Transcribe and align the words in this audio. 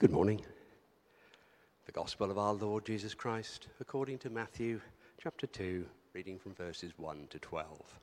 Good 0.00 0.10
morning. 0.10 0.44
The 1.86 1.92
Gospel 1.92 2.28
of 2.28 2.36
our 2.36 2.52
Lord 2.52 2.84
Jesus 2.84 3.14
Christ, 3.14 3.68
according 3.80 4.18
to 4.18 4.28
Matthew 4.28 4.80
chapter 5.22 5.46
2, 5.46 5.86
reading 6.12 6.36
from 6.36 6.52
verses 6.52 6.92
1 6.96 7.28
to 7.30 7.38
12. 7.38 8.00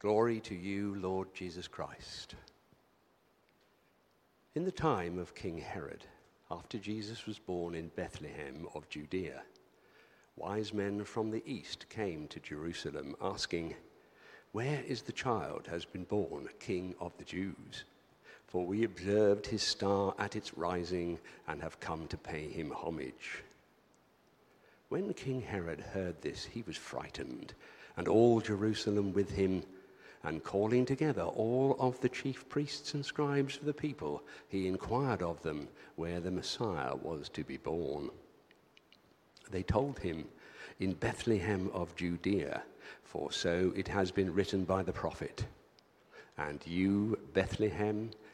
Glory 0.00 0.40
to 0.40 0.56
you, 0.56 0.96
Lord 0.96 1.32
Jesus 1.32 1.68
Christ. 1.68 2.34
In 4.56 4.64
the 4.64 4.72
time 4.72 5.20
of 5.20 5.36
King 5.36 5.58
Herod, 5.58 6.04
after 6.50 6.78
Jesus 6.78 7.26
was 7.26 7.38
born 7.38 7.76
in 7.76 7.92
Bethlehem 7.94 8.66
of 8.74 8.88
Judea, 8.88 9.42
wise 10.34 10.74
men 10.74 11.04
from 11.04 11.30
the 11.30 11.44
east 11.46 11.88
came 11.88 12.26
to 12.26 12.40
Jerusalem 12.40 13.14
asking, 13.22 13.76
Where 14.50 14.82
is 14.84 15.02
the 15.02 15.12
child 15.12 15.68
has 15.70 15.84
been 15.84 16.04
born, 16.04 16.48
King 16.58 16.96
of 17.00 17.16
the 17.18 17.24
Jews? 17.24 17.84
For 18.48 18.64
we 18.64 18.84
observed 18.84 19.46
his 19.46 19.62
star 19.62 20.14
at 20.18 20.34
its 20.34 20.56
rising 20.56 21.18
and 21.46 21.60
have 21.62 21.80
come 21.80 22.06
to 22.08 22.16
pay 22.16 22.48
him 22.48 22.70
homage. 22.70 23.42
When 24.88 25.12
King 25.12 25.42
Herod 25.42 25.80
heard 25.80 26.22
this, 26.22 26.46
he 26.46 26.62
was 26.66 26.76
frightened, 26.76 27.52
and 27.98 28.08
all 28.08 28.40
Jerusalem 28.40 29.12
with 29.12 29.30
him. 29.30 29.62
And 30.24 30.42
calling 30.42 30.84
together 30.84 31.22
all 31.22 31.76
of 31.78 32.00
the 32.00 32.08
chief 32.08 32.48
priests 32.48 32.94
and 32.94 33.04
scribes 33.04 33.58
of 33.58 33.66
the 33.66 33.74
people, 33.74 34.22
he 34.48 34.66
inquired 34.66 35.22
of 35.22 35.42
them 35.42 35.68
where 35.96 36.18
the 36.18 36.30
Messiah 36.30 36.96
was 36.96 37.28
to 37.30 37.44
be 37.44 37.58
born. 37.58 38.10
They 39.50 39.62
told 39.62 39.98
him, 39.98 40.24
In 40.80 40.94
Bethlehem 40.94 41.70
of 41.72 41.94
Judea, 41.96 42.62
for 43.04 43.30
so 43.30 43.72
it 43.76 43.88
has 43.88 44.10
been 44.10 44.34
written 44.34 44.64
by 44.64 44.82
the 44.82 44.92
prophet. 44.92 45.44
And 46.36 46.66
you, 46.66 47.18
Bethlehem, 47.34 48.10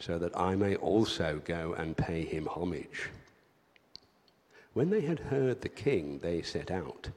so 0.00 0.18
that 0.18 0.36
I 0.36 0.56
may 0.56 0.76
also 0.76 1.40
go 1.44 1.74
and 1.74 1.96
pay 1.96 2.24
him 2.24 2.46
homage. 2.46 3.10
When 4.72 4.90
they 4.90 5.02
had 5.02 5.18
heard 5.18 5.60
the 5.60 5.68
king, 5.68 6.18
they 6.20 6.42
set 6.42 6.70
out, 6.70 7.10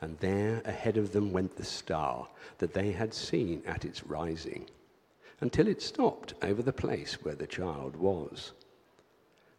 and 0.00 0.18
there 0.18 0.62
ahead 0.64 0.96
of 0.96 1.12
them 1.12 1.32
went 1.32 1.56
the 1.56 1.64
star 1.64 2.28
that 2.58 2.74
they 2.74 2.92
had 2.92 3.12
seen 3.12 3.62
at 3.66 3.84
its 3.84 4.06
rising, 4.06 4.66
until 5.40 5.66
it 5.66 5.82
stopped 5.82 6.34
over 6.42 6.62
the 6.62 6.72
place 6.72 7.14
where 7.22 7.34
the 7.34 7.46
child 7.46 7.96
was. 7.96 8.52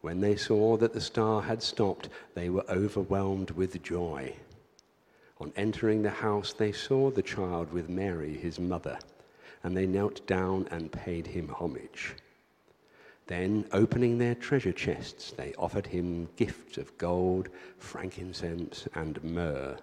When 0.02 0.22
they 0.22 0.38
saw 0.38 0.78
that 0.78 0.94
the 0.94 1.02
star 1.02 1.42
had 1.42 1.62
stopped, 1.62 2.08
they 2.34 2.50
were 2.50 2.70
overwhelmed 2.70 3.52
with 3.52 3.84
joy. 3.84 4.34
On 5.42 5.52
entering 5.56 6.02
the 6.02 6.10
house, 6.10 6.54
they 6.54 6.72
saw 6.72 7.12
the 7.12 7.22
child 7.22 7.74
with 7.74 7.90
Mary, 7.90 8.38
his 8.38 8.60
mother, 8.60 9.00
and 9.64 9.76
they 9.76 9.86
knelt 9.86 10.26
down 10.28 10.68
and 10.72 10.92
paid 10.92 11.28
him 11.28 11.50
homage. 11.50 12.16
Then, 13.30 13.66
opening 13.74 14.18
their 14.18 14.34
treasure 14.34 14.72
chests, 14.72 15.30
they 15.38 15.54
offered 15.54 15.86
him 15.86 16.30
gifts 16.36 16.80
of 16.80 16.98
gold, 16.98 17.50
frankincense, 17.78 18.88
and 18.96 19.24
myrrh. 19.24 19.78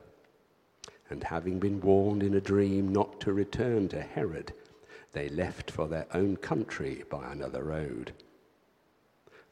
And 1.11 1.23
having 1.23 1.61
been 1.61 1.81
warned 1.81 2.25
in 2.25 2.35
a 2.35 2.41
dream 2.41 2.93
not 2.93 3.21
to 3.21 3.33
return 3.33 3.87
to 3.91 4.03
Herod, 4.03 4.53
they 5.13 5.29
left 5.29 5.71
for 5.71 5.87
their 5.87 6.09
own 6.13 6.37
country 6.39 7.05
by 7.09 7.31
another 7.31 7.63
road. 7.63 8.11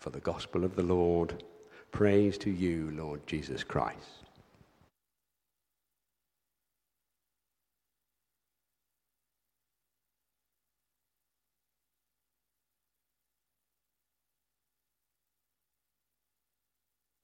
For 0.01 0.11
the 0.11 0.19
gospel 0.19 0.65
of 0.65 0.75
the 0.75 0.83
Lord, 0.83 1.45
praise 1.93 2.37
to 2.39 2.51
you, 2.51 2.91
Lord 2.97 3.25
Jesus 3.29 3.63
Christ. 3.63 4.24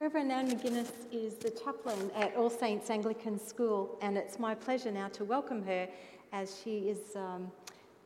Reverend 0.02 0.32
Anne 0.32 0.50
McGuinness 0.50 0.92
is 1.12 1.34
the 1.34 1.50
chaplain 1.50 2.10
at 2.16 2.34
All 2.34 2.48
Saints 2.48 2.88
Anglican 2.88 3.38
School, 3.38 3.98
and 4.00 4.16
it's 4.16 4.38
my 4.38 4.54
pleasure 4.54 4.90
now 4.90 5.08
to 5.08 5.24
welcome 5.26 5.62
her 5.64 5.86
as 6.32 6.58
she 6.64 6.88
is 6.88 7.14
um, 7.16 7.52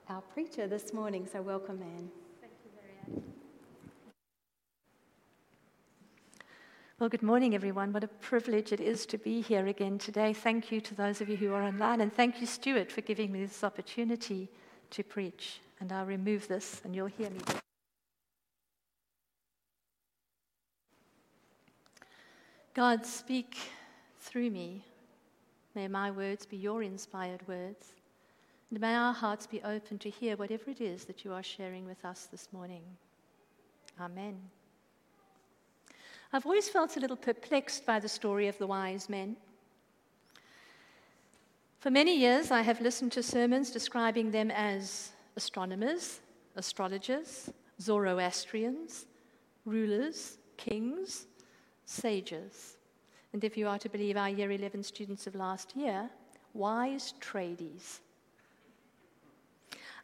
our 0.09 0.21
preacher 0.21 0.66
this 0.66 0.93
morning. 0.93 1.25
So, 1.31 1.41
welcome, 1.41 1.81
Anne. 1.81 2.10
Thank 2.41 2.53
you, 2.65 2.71
Marianne. 2.75 3.32
Well, 6.99 7.09
good 7.09 7.22
morning, 7.22 7.55
everyone. 7.55 7.93
What 7.93 8.03
a 8.03 8.09
privilege 8.09 8.72
it 8.72 8.81
is 8.81 9.06
to 9.06 9.16
be 9.16 9.41
here 9.41 9.69
again 9.69 9.97
today. 9.97 10.32
Thank 10.32 10.72
you 10.72 10.81
to 10.81 10.97
those 10.97 11.21
of 11.21 11.28
you 11.28 11.37
who 11.37 11.53
are 11.53 11.62
online, 11.62 12.00
and 12.00 12.12
thank 12.12 12.41
you, 12.41 12.49
Stuart, 12.49 12.91
for 12.91 13.03
giving 13.03 13.31
me 13.31 13.44
this 13.44 13.62
opportunity 13.62 14.49
to 14.91 15.05
preach. 15.05 15.61
And 15.78 15.93
I'll 15.93 16.06
remove 16.06 16.49
this, 16.49 16.81
and 16.82 16.93
you'll 16.97 17.06
hear 17.06 17.31
me. 17.31 17.38
God, 22.75 23.07
speak 23.07 23.57
through 24.19 24.51
me. 24.51 24.85
May 25.77 25.87
my 25.87 26.11
words 26.11 26.45
be 26.45 26.57
your 26.57 26.83
inspired 26.83 27.47
words. 27.47 27.95
And 28.69 28.81
may 28.81 28.97
our 28.97 29.12
hearts 29.12 29.47
be 29.47 29.62
open 29.62 29.97
to 30.01 30.11
hear 30.11 30.37
whatever 30.37 30.71
it 30.71 30.81
is 30.81 31.05
that 31.05 31.25
you 31.25 31.33
are 31.33 31.43
sharing 31.43 31.87
with 31.87 32.05
us 32.05 32.27
this 32.33 32.49
morning. 32.53 32.83
Amen. 34.01 34.41
I've 36.33 36.47
always 36.47 36.69
felt 36.69 36.97
a 36.97 37.01
little 37.01 37.17
perplexed 37.17 37.87
by 37.87 38.01
the 38.01 38.09
story 38.09 38.49
of 38.49 38.59
the 38.59 38.67
wise 38.67 39.09
men. 39.09 39.37
For 41.79 41.93
many 41.93 42.19
years, 42.19 42.51
I 42.51 42.62
have 42.62 42.81
listened 42.81 43.12
to 43.12 43.23
sermons 43.23 43.71
describing 43.71 44.33
them 44.33 44.51
as 44.51 45.12
astronomers, 45.37 46.21
astrologers, 46.56 47.51
Zoroastrians, 47.81 49.06
rulers, 49.65 50.39
kings, 50.56 51.27
sages. 51.84 52.77
And 53.33 53.43
if 53.45 53.56
you 53.56 53.69
are 53.69 53.78
to 53.78 53.89
believe 53.89 54.17
our 54.17 54.28
Year 54.28 54.50
11 54.50 54.83
students 54.83 55.27
of 55.27 55.34
last 55.34 55.75
year, 55.77 56.09
wise 56.53 57.15
tradies. 57.21 58.00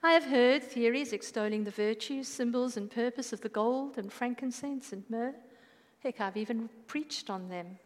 I 0.02 0.12
have 0.12 0.24
heard 0.24 0.62
theories 0.62 1.12
extolling 1.12 1.64
the 1.64 1.70
virtues, 1.70 2.26
symbols, 2.26 2.76
and 2.76 2.90
purpose 2.90 3.32
of 3.32 3.42
the 3.42 3.50
gold 3.50 3.98
and 3.98 4.12
frankincense 4.12 4.92
and 4.92 5.04
myrrh. 5.10 5.34
Heck, 6.02 6.20
I've 6.20 6.38
even 6.38 6.70
preached 6.86 7.28
on 7.28 7.48
them. 7.48 7.78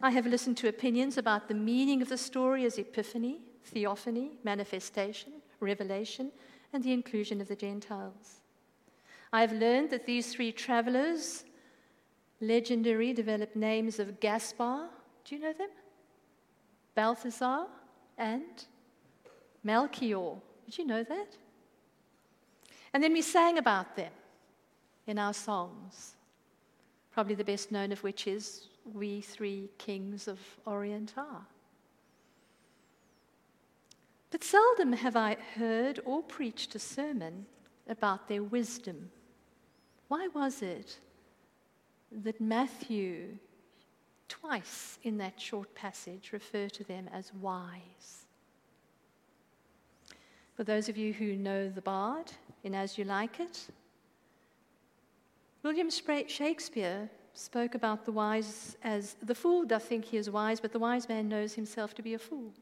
I 0.00 0.10
have 0.10 0.26
listened 0.26 0.56
to 0.58 0.68
opinions 0.68 1.18
about 1.18 1.48
the 1.48 1.54
meaning 1.54 2.02
of 2.02 2.08
the 2.08 2.18
story 2.18 2.64
as 2.64 2.78
epiphany, 2.78 3.40
theophany, 3.64 4.38
manifestation, 4.44 5.32
revelation, 5.60 6.32
and 6.72 6.82
the 6.82 6.92
inclusion 6.92 7.40
of 7.40 7.48
the 7.48 7.56
Gentiles. 7.56 8.40
I 9.32 9.42
have 9.42 9.52
learned 9.52 9.90
that 9.90 10.06
these 10.06 10.32
three 10.32 10.52
travelers 10.52 11.44
legendary 12.40 13.12
developed 13.12 13.56
names 13.56 13.98
of 13.98 14.20
Gaspar, 14.20 14.88
do 15.24 15.34
you 15.34 15.40
know 15.40 15.52
them? 15.52 15.70
Balthasar 16.94 17.66
and 18.18 18.64
Melchior. 19.64 20.34
Did 20.64 20.78
you 20.78 20.86
know 20.86 21.02
that? 21.02 21.36
And 22.92 23.02
then 23.02 23.12
we 23.12 23.22
sang 23.22 23.58
about 23.58 23.96
them 23.96 24.12
in 25.06 25.18
our 25.18 25.34
songs, 25.34 26.14
probably 27.12 27.34
the 27.34 27.44
best 27.44 27.70
known 27.70 27.92
of 27.92 28.02
which 28.02 28.26
is 28.26 28.68
We 28.92 29.20
Three 29.20 29.68
Kings 29.78 30.28
of 30.28 30.38
Orient 30.64 31.14
are. 31.16 31.46
But 34.30 34.44
seldom 34.44 34.92
have 34.92 35.16
I 35.16 35.36
heard 35.56 36.00
or 36.04 36.22
preached 36.22 36.74
a 36.74 36.78
sermon 36.78 37.46
about 37.88 38.28
their 38.28 38.42
wisdom. 38.42 39.10
Why 40.08 40.28
was 40.28 40.62
it 40.62 40.98
that 42.24 42.40
Matthew, 42.40 43.36
twice 44.28 44.98
in 45.02 45.18
that 45.18 45.40
short 45.40 45.74
passage, 45.74 46.30
refer 46.32 46.68
to 46.68 46.84
them 46.84 47.08
as 47.12 47.32
wise. 47.34 48.24
For 50.54 50.64
those 50.64 50.88
of 50.88 50.96
you 50.96 51.12
who 51.12 51.36
know 51.36 51.68
the 51.68 51.82
Bard 51.82 52.32
in 52.64 52.74
As 52.74 52.96
You 52.96 53.04
Like 53.04 53.40
It, 53.40 53.66
William 55.62 55.90
Shakespeare 55.90 57.10
spoke 57.34 57.74
about 57.74 58.06
the 58.06 58.12
wise 58.12 58.76
as 58.82 59.16
the 59.22 59.34
fool 59.34 59.64
doth 59.64 59.84
think 59.84 60.06
he 60.06 60.16
is 60.16 60.30
wise, 60.30 60.60
but 60.60 60.72
the 60.72 60.78
wise 60.78 61.08
man 61.08 61.28
knows 61.28 61.54
himself 61.54 61.92
to 61.94 62.02
be 62.02 62.14
a 62.14 62.18
fool. 62.18 62.52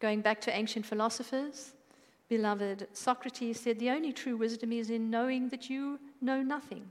Going 0.00 0.20
back 0.20 0.40
to 0.42 0.54
ancient 0.54 0.84
philosophers, 0.84 1.72
beloved 2.28 2.88
Socrates 2.92 3.60
said, 3.60 3.78
The 3.78 3.90
only 3.90 4.12
true 4.12 4.36
wisdom 4.36 4.72
is 4.72 4.90
in 4.90 5.10
knowing 5.10 5.48
that 5.48 5.70
you 5.70 5.98
know 6.20 6.42
nothing. 6.42 6.90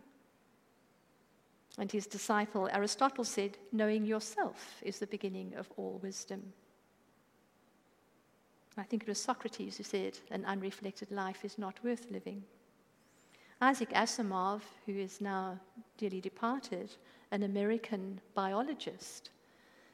And 1.80 1.90
his 1.90 2.08
disciple 2.08 2.70
Aristotle 2.74 3.24
said, 3.24 3.58
Knowing 3.72 4.06
yourself 4.06 4.82
is 4.84 5.00
the 5.00 5.08
beginning 5.08 5.54
of 5.56 5.72
all 5.78 5.98
wisdom. 6.04 6.52
I 8.78 8.84
think 8.84 9.04
it 9.04 9.08
was 9.08 9.22
Socrates 9.22 9.78
who 9.78 9.84
said, 9.84 10.20
An 10.30 10.44
unreflected 10.44 11.10
life 11.10 11.46
is 11.46 11.58
not 11.58 11.82
worth 11.82 12.12
living. 12.12 12.44
Isaac 13.62 13.92
Asimov, 13.92 14.62
who 14.86 14.94
is 14.94 15.22
now 15.22 15.58
dearly 15.98 16.20
departed, 16.20 16.92
an 17.32 17.44
American 17.44 18.20
biologist, 18.34 19.30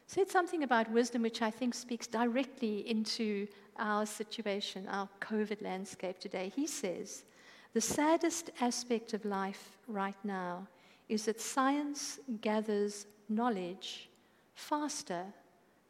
said 0.08 0.30
something 0.30 0.64
about 0.64 0.92
wisdom 0.92 1.22
which 1.22 1.44
I 1.44 1.52
think 1.52 1.76
speaks 1.76 2.08
directly 2.08 2.88
into 2.90 3.48
our 3.78 4.08
situation, 4.08 4.88
our 4.88 5.10
COVID 5.22 5.62
landscape 5.62 6.20
today. 6.20 6.52
He 6.56 6.66
says, 6.66 7.26
The 7.74 7.82
saddest 7.82 8.50
aspect 8.60 9.14
of 9.14 9.24
life 9.26 9.78
right 9.88 10.18
now 10.24 10.68
is 11.08 11.26
that 11.26 11.40
science 11.40 12.20
gathers 12.42 13.06
knowledge 13.30 14.10
faster 14.54 15.26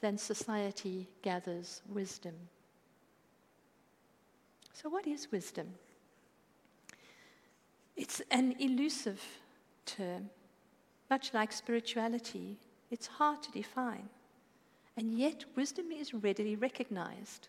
than 0.02 0.18
society 0.18 1.08
gathers 1.22 1.82
wisdom. 1.90 2.34
So, 4.74 4.90
what 4.90 5.08
is 5.08 5.32
wisdom? 5.32 5.68
It's 7.96 8.22
an 8.30 8.56
elusive 8.60 9.24
term, 9.86 10.30
much 11.10 11.34
like 11.34 11.52
spirituality. 11.54 12.58
It's 12.92 13.08
hard 13.08 13.42
to 13.44 13.52
define. 13.52 14.10
And 14.98 15.18
yet, 15.18 15.46
wisdom 15.56 15.92
is 15.92 16.14
readily 16.14 16.56
recognized. 16.56 17.48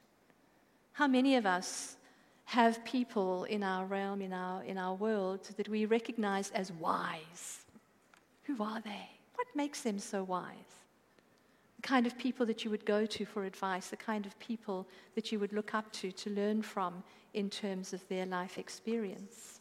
How 0.93 1.07
many 1.07 1.37
of 1.37 1.47
us 1.47 1.97
have 2.47 2.85
people 2.85 3.45
in 3.45 3.63
our 3.63 3.85
realm, 3.85 4.23
in 4.23 4.33
our, 4.33 4.63
in 4.63 4.79
our 4.79 4.95
world, 4.95 5.49
that 5.57 5.69
we 5.69 5.85
recognize 5.85 6.51
as 6.53 6.73
wise? 6.73 7.65
Who 8.45 8.63
are 8.63 8.81
they? 8.81 9.11
What 9.35 9.49
makes 9.55 9.83
them 9.83 9.99
so 9.99 10.23
wise? 10.23 10.55
The 11.77 11.83
kind 11.83 12.07
of 12.07 12.17
people 12.17 12.47
that 12.47 12.65
you 12.65 12.71
would 12.71 12.87
go 12.87 13.05
to 13.05 13.25
for 13.25 13.45
advice, 13.45 13.89
the 13.89 13.97
kind 13.97 14.25
of 14.27 14.39
people 14.39 14.87
that 15.17 15.33
you 15.33 15.41
would 15.41 15.53
look 15.53 15.75
up 15.75 15.93
to 15.95 16.13
to 16.13 16.31
learn 16.31 16.63
from 16.63 17.03
in 17.35 17.51
terms 17.51 17.93
of 17.93 18.07
their 18.09 18.25
life 18.25 18.59
experience. 18.59 19.61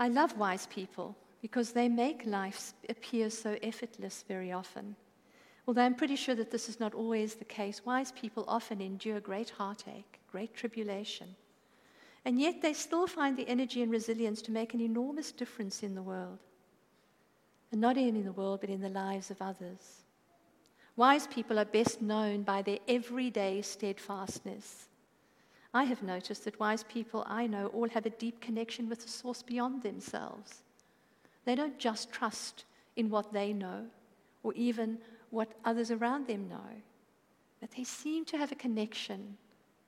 I 0.00 0.08
love 0.08 0.36
wise 0.36 0.66
people 0.66 1.16
because 1.40 1.72
they 1.72 1.88
make 1.88 2.26
life 2.26 2.72
appear 2.88 3.30
so 3.30 3.56
effortless 3.62 4.24
very 4.26 4.52
often. 4.52 4.96
Although 5.68 5.82
I'm 5.82 5.94
pretty 5.94 6.16
sure 6.16 6.34
that 6.34 6.50
this 6.50 6.70
is 6.70 6.80
not 6.80 6.94
always 6.94 7.34
the 7.34 7.44
case, 7.44 7.84
wise 7.84 8.10
people 8.12 8.42
often 8.48 8.80
endure 8.80 9.20
great 9.20 9.50
heartache, 9.50 10.18
great 10.32 10.54
tribulation. 10.54 11.36
And 12.24 12.40
yet 12.40 12.62
they 12.62 12.72
still 12.72 13.06
find 13.06 13.36
the 13.36 13.46
energy 13.46 13.82
and 13.82 13.92
resilience 13.92 14.40
to 14.42 14.50
make 14.50 14.72
an 14.72 14.80
enormous 14.80 15.30
difference 15.30 15.82
in 15.82 15.94
the 15.94 16.02
world. 16.02 16.38
And 17.70 17.82
not 17.82 17.98
only 17.98 18.08
in 18.08 18.24
the 18.24 18.32
world, 18.32 18.62
but 18.62 18.70
in 18.70 18.80
the 18.80 18.88
lives 18.88 19.30
of 19.30 19.42
others. 19.42 20.04
Wise 20.96 21.26
people 21.26 21.58
are 21.58 21.66
best 21.66 22.00
known 22.00 22.44
by 22.44 22.62
their 22.62 22.78
everyday 22.88 23.60
steadfastness. 23.60 24.86
I 25.74 25.84
have 25.84 26.02
noticed 26.02 26.46
that 26.46 26.58
wise 26.58 26.82
people 26.84 27.24
I 27.28 27.46
know 27.46 27.66
all 27.66 27.90
have 27.90 28.06
a 28.06 28.10
deep 28.10 28.40
connection 28.40 28.88
with 28.88 29.02
the 29.02 29.08
source 29.08 29.42
beyond 29.42 29.82
themselves. 29.82 30.62
They 31.44 31.54
don't 31.54 31.78
just 31.78 32.10
trust 32.10 32.64
in 32.96 33.10
what 33.10 33.34
they 33.34 33.52
know 33.52 33.84
or 34.42 34.54
even 34.54 34.96
what 35.30 35.52
others 35.64 35.90
around 35.90 36.26
them 36.26 36.48
know, 36.48 36.82
but 37.60 37.70
they 37.72 37.84
seem 37.84 38.24
to 38.26 38.38
have 38.38 38.52
a 38.52 38.56
connection 38.56 39.36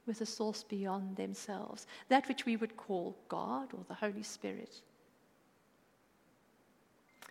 with 0.06 0.20
a 0.20 0.26
source 0.26 0.62
beyond 0.62 1.16
themselves, 1.16 1.86
that 2.08 2.26
which 2.28 2.44
we 2.46 2.56
would 2.56 2.76
call 2.76 3.16
God 3.28 3.68
or 3.72 3.84
the 3.88 3.94
Holy 3.94 4.22
Spirit. 4.22 4.80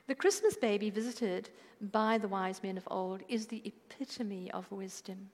The 0.07 0.15
Christmas 0.15 0.56
baby 0.56 0.89
visited 0.89 1.50
by 1.81 2.17
the 2.17 2.27
wise 2.27 2.63
men 2.63 2.77
of 2.77 2.88
old 2.89 3.21
is 3.27 3.47
the 3.47 3.61
epitome 3.65 4.50
of 4.51 4.71
wisdom. 4.71 5.29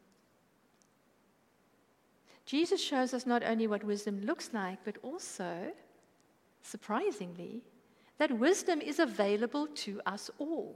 Jesus 2.45 2.81
shows 2.81 3.13
us 3.13 3.25
not 3.25 3.43
only 3.43 3.67
what 3.67 3.83
wisdom 3.83 4.21
looks 4.21 4.51
like, 4.53 4.79
but 4.83 4.97
also, 5.01 5.71
surprisingly, 6.61 7.63
that 8.17 8.37
wisdom 8.37 8.81
is 8.81 8.99
available 8.99 9.67
to 9.67 10.01
us 10.05 10.29
all. 10.37 10.75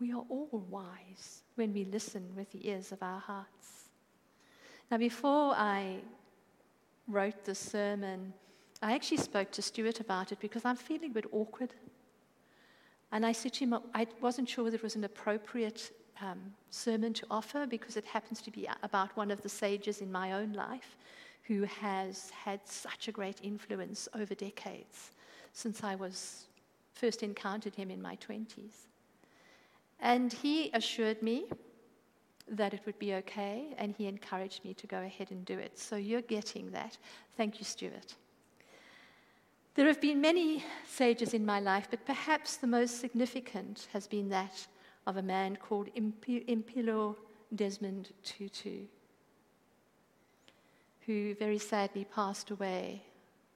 We 0.00 0.12
are 0.12 0.24
all 0.28 0.64
wise 0.70 1.42
when 1.56 1.72
we 1.72 1.84
listen 1.84 2.24
with 2.36 2.50
the 2.52 2.68
ears 2.68 2.92
of 2.92 3.02
our 3.02 3.18
hearts. 3.18 3.88
Now, 4.90 4.96
before 4.96 5.54
I 5.56 5.96
wrote 7.08 7.44
the 7.44 7.54
sermon, 7.54 8.32
I 8.80 8.92
actually 8.94 9.16
spoke 9.16 9.50
to 9.52 9.62
Stuart 9.62 10.00
about 10.00 10.30
it 10.30 10.38
because 10.40 10.64
I'm 10.64 10.76
feeling 10.76 11.10
a 11.10 11.14
bit 11.14 11.26
awkward. 11.32 11.74
And 13.10 13.26
I 13.26 13.32
said 13.32 13.54
to 13.54 13.64
him, 13.64 13.74
I 13.94 14.06
wasn't 14.20 14.48
sure 14.48 14.64
whether 14.64 14.76
it 14.76 14.82
was 14.82 14.94
an 14.94 15.04
appropriate 15.04 15.90
um, 16.22 16.38
sermon 16.70 17.12
to 17.14 17.26
offer 17.30 17.66
because 17.66 17.96
it 17.96 18.04
happens 18.04 18.40
to 18.42 18.50
be 18.50 18.68
about 18.82 19.16
one 19.16 19.30
of 19.30 19.42
the 19.42 19.48
sages 19.48 20.00
in 20.00 20.12
my 20.12 20.32
own 20.32 20.52
life 20.52 20.96
who 21.44 21.62
has 21.64 22.30
had 22.30 22.60
such 22.66 23.08
a 23.08 23.12
great 23.12 23.40
influence 23.42 24.08
over 24.14 24.34
decades 24.34 25.12
since 25.52 25.82
I 25.82 25.94
was 25.94 26.44
first 26.92 27.22
encountered 27.22 27.74
him 27.74 27.90
in 27.90 28.02
my 28.02 28.16
20s. 28.16 28.87
And 30.00 30.32
he 30.32 30.70
assured 30.74 31.22
me 31.22 31.46
that 32.50 32.72
it 32.72 32.80
would 32.86 32.98
be 32.98 33.14
okay, 33.14 33.74
and 33.76 33.94
he 33.96 34.06
encouraged 34.06 34.64
me 34.64 34.72
to 34.74 34.86
go 34.86 35.02
ahead 35.02 35.30
and 35.30 35.44
do 35.44 35.58
it. 35.58 35.78
So 35.78 35.96
you're 35.96 36.22
getting 36.22 36.70
that. 36.70 36.96
Thank 37.36 37.58
you, 37.58 37.64
Stuart. 37.64 38.14
There 39.74 39.86
have 39.86 40.00
been 40.00 40.20
many 40.20 40.64
sages 40.86 41.34
in 41.34 41.44
my 41.44 41.60
life, 41.60 41.88
but 41.90 42.04
perhaps 42.06 42.56
the 42.56 42.66
most 42.66 43.00
significant 43.00 43.86
has 43.92 44.06
been 44.06 44.28
that 44.30 44.66
of 45.06 45.16
a 45.16 45.22
man 45.22 45.56
called 45.56 45.88
Mpilo 45.94 47.16
Desmond 47.54 48.10
Tutu, 48.22 48.86
who 51.06 51.34
very 51.34 51.58
sadly 51.58 52.06
passed 52.12 52.50
away 52.50 53.02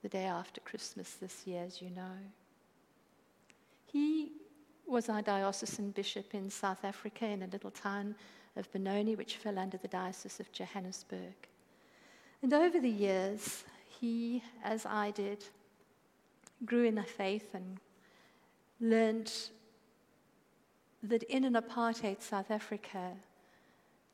the 0.02 0.08
day 0.08 0.24
after 0.24 0.60
Christmas 0.60 1.14
this 1.14 1.46
year, 1.46 1.64
as 1.64 1.82
you 1.82 1.90
know. 1.90 2.16
He 3.86 4.32
was 4.92 5.08
our 5.08 5.22
diocesan 5.22 5.90
bishop 5.90 6.34
in 6.34 6.50
South 6.50 6.84
Africa 6.84 7.24
in 7.24 7.42
a 7.42 7.46
little 7.46 7.70
town 7.70 8.14
of 8.56 8.70
Benoni, 8.72 9.16
which 9.16 9.36
fell 9.36 9.58
under 9.58 9.78
the 9.78 9.88
Diocese 9.88 10.38
of 10.38 10.52
Johannesburg. 10.52 11.34
And 12.42 12.52
over 12.52 12.78
the 12.78 12.90
years, 12.90 13.64
he, 13.98 14.42
as 14.62 14.84
I 14.84 15.10
did, 15.12 15.46
grew 16.66 16.84
in 16.84 16.94
the 16.94 17.02
faith 17.02 17.54
and 17.54 17.78
learned 18.80 19.32
that 21.02 21.22
in 21.22 21.44
an 21.44 21.54
apartheid 21.54 22.20
South 22.20 22.50
Africa, 22.50 23.12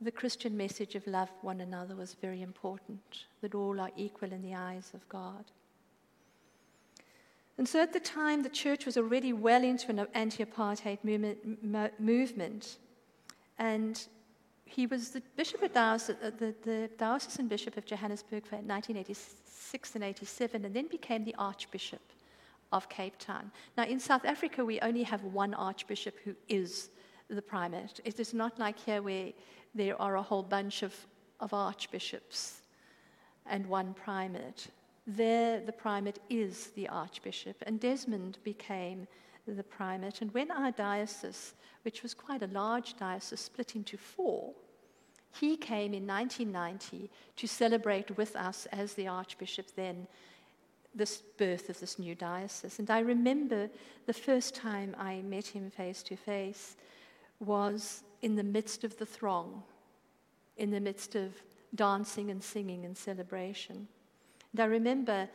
the 0.01 0.13
Christian 0.13 0.57
message 0.57 0.95
of 0.95 1.05
love 1.09 1.31
one 1.43 1.61
another 1.61 1.97
was 1.97 2.15
very 2.15 2.41
important, 2.41 3.25
that 3.41 3.57
all 3.57 3.81
are 3.81 3.91
equal 3.97 4.33
in 4.33 4.43
the 4.43 4.55
eyes 4.55 4.93
of 4.95 5.09
God. 5.09 5.45
And 7.59 7.69
so 7.69 7.83
at 7.83 7.93
the 7.93 8.01
time, 8.01 8.43
the 8.43 8.49
church 8.49 8.87
was 8.87 8.97
already 8.97 9.33
well 9.33 9.65
into 9.65 9.91
an 9.91 10.07
anti 10.15 10.45
apartheid 10.45 10.99
movement, 11.99 12.79
and 13.59 14.07
he 14.65 14.87
was 14.87 15.11
the 15.11 15.23
bishop 15.37 15.63
of 15.63 15.73
Diocese, 15.73 16.17
uh, 16.23 16.31
the, 16.39 16.55
the 16.63 16.91
diocesan 16.99 17.49
bishop 17.49 17.77
of 17.77 17.85
Johannesburg 17.85 18.47
for 18.47 18.57
1986 18.57 19.95
and 19.95 20.05
87, 20.05 20.65
and 20.65 20.75
then 20.75 20.87
became 20.87 21.25
the 21.25 21.35
archbishop 21.37 22.03
of 22.71 22.89
Cape 22.89 23.19
Town. 23.19 23.51
Now, 23.77 23.85
in 23.85 23.99
South 23.99 24.25
Africa, 24.25 24.65
we 24.65 24.79
only 24.81 25.03
have 25.03 25.25
one 25.25 25.55
archbishop 25.55 26.15
who 26.25 26.35
is 26.49 26.91
the 27.29 27.43
primate. 27.43 28.01
It 28.05 28.21
is 28.21 28.35
not 28.35 28.59
like 28.59 28.79
here 28.79 29.03
where 29.03 29.33
there 29.75 30.01
are 30.01 30.17
a 30.17 30.23
whole 30.23 30.43
bunch 30.43 30.83
of, 30.83 30.95
of 31.41 31.53
archbishops 31.53 32.61
and 33.47 33.67
one 33.67 33.95
primate. 33.95 34.69
There, 35.11 35.61
the 35.61 35.73
primate 35.73 36.19
is 36.29 36.67
the 36.77 36.87
archbishop, 36.91 37.57
and 37.63 37.81
Desmond 37.81 38.37
became 38.45 39.07
the 39.47 39.63
primate. 39.63 40.21
And 40.21 40.33
when 40.35 40.51
our 40.51 40.71
diocese, 40.71 41.55
which 41.83 42.03
was 42.03 42.13
quite 42.13 42.43
a 42.43 42.49
large 42.49 42.95
diocese, 42.99 43.41
split 43.41 43.75
into 43.75 43.97
four, 43.97 44.53
he 45.33 45.57
came 45.57 45.95
in 45.95 46.07
1990 46.07 47.11
to 47.37 47.47
celebrate 47.49 48.19
with 48.19 48.37
us 48.37 48.67
as 48.71 48.93
the 48.93 49.09
archbishop 49.09 49.69
then 49.77 50.07
this 50.95 51.23
birth 51.39 51.71
of 51.71 51.81
this 51.81 51.99
new 51.99 52.15
diocese. 52.15 52.79
And 52.79 52.91
I 52.91 53.01
remember 53.01 53.71
the 54.05 54.13
first 54.13 54.55
time 54.55 54.95
I 54.99 55.23
met 55.23 55.47
him 55.47 55.71
face 55.71 56.03
to 56.05 56.17
face 56.17 56.77
was 57.41 58.03
in 58.21 58.37
the 58.37 58.43
midst 58.43 58.85
of 58.85 58.99
the 58.99 59.07
throng, 59.07 59.63
in 60.59 60.71
the 60.71 60.81
midst 60.81 61.15
of 61.15 61.33
dancing 61.75 62.31
and 62.31 62.43
singing 62.43 62.85
and 62.85 62.97
celebration. 62.97 63.89
And 64.53 64.61
I 64.61 64.65
remember 64.65 65.29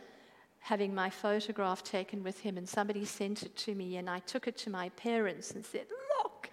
having 0.60 0.96
my 0.96 1.10
photograph 1.10 1.84
taken 1.84 2.24
with 2.24 2.40
him, 2.40 2.58
and 2.58 2.68
somebody 2.68 3.06
sent 3.06 3.44
it 3.44 3.56
to 3.58 3.76
me, 3.76 3.98
and 3.98 4.10
I 4.10 4.20
took 4.20 4.48
it 4.48 4.58
to 4.60 4.70
my 4.70 4.90
parents 4.90 5.52
and 5.52 5.66
said, 5.66 5.86
Look, 6.18 6.50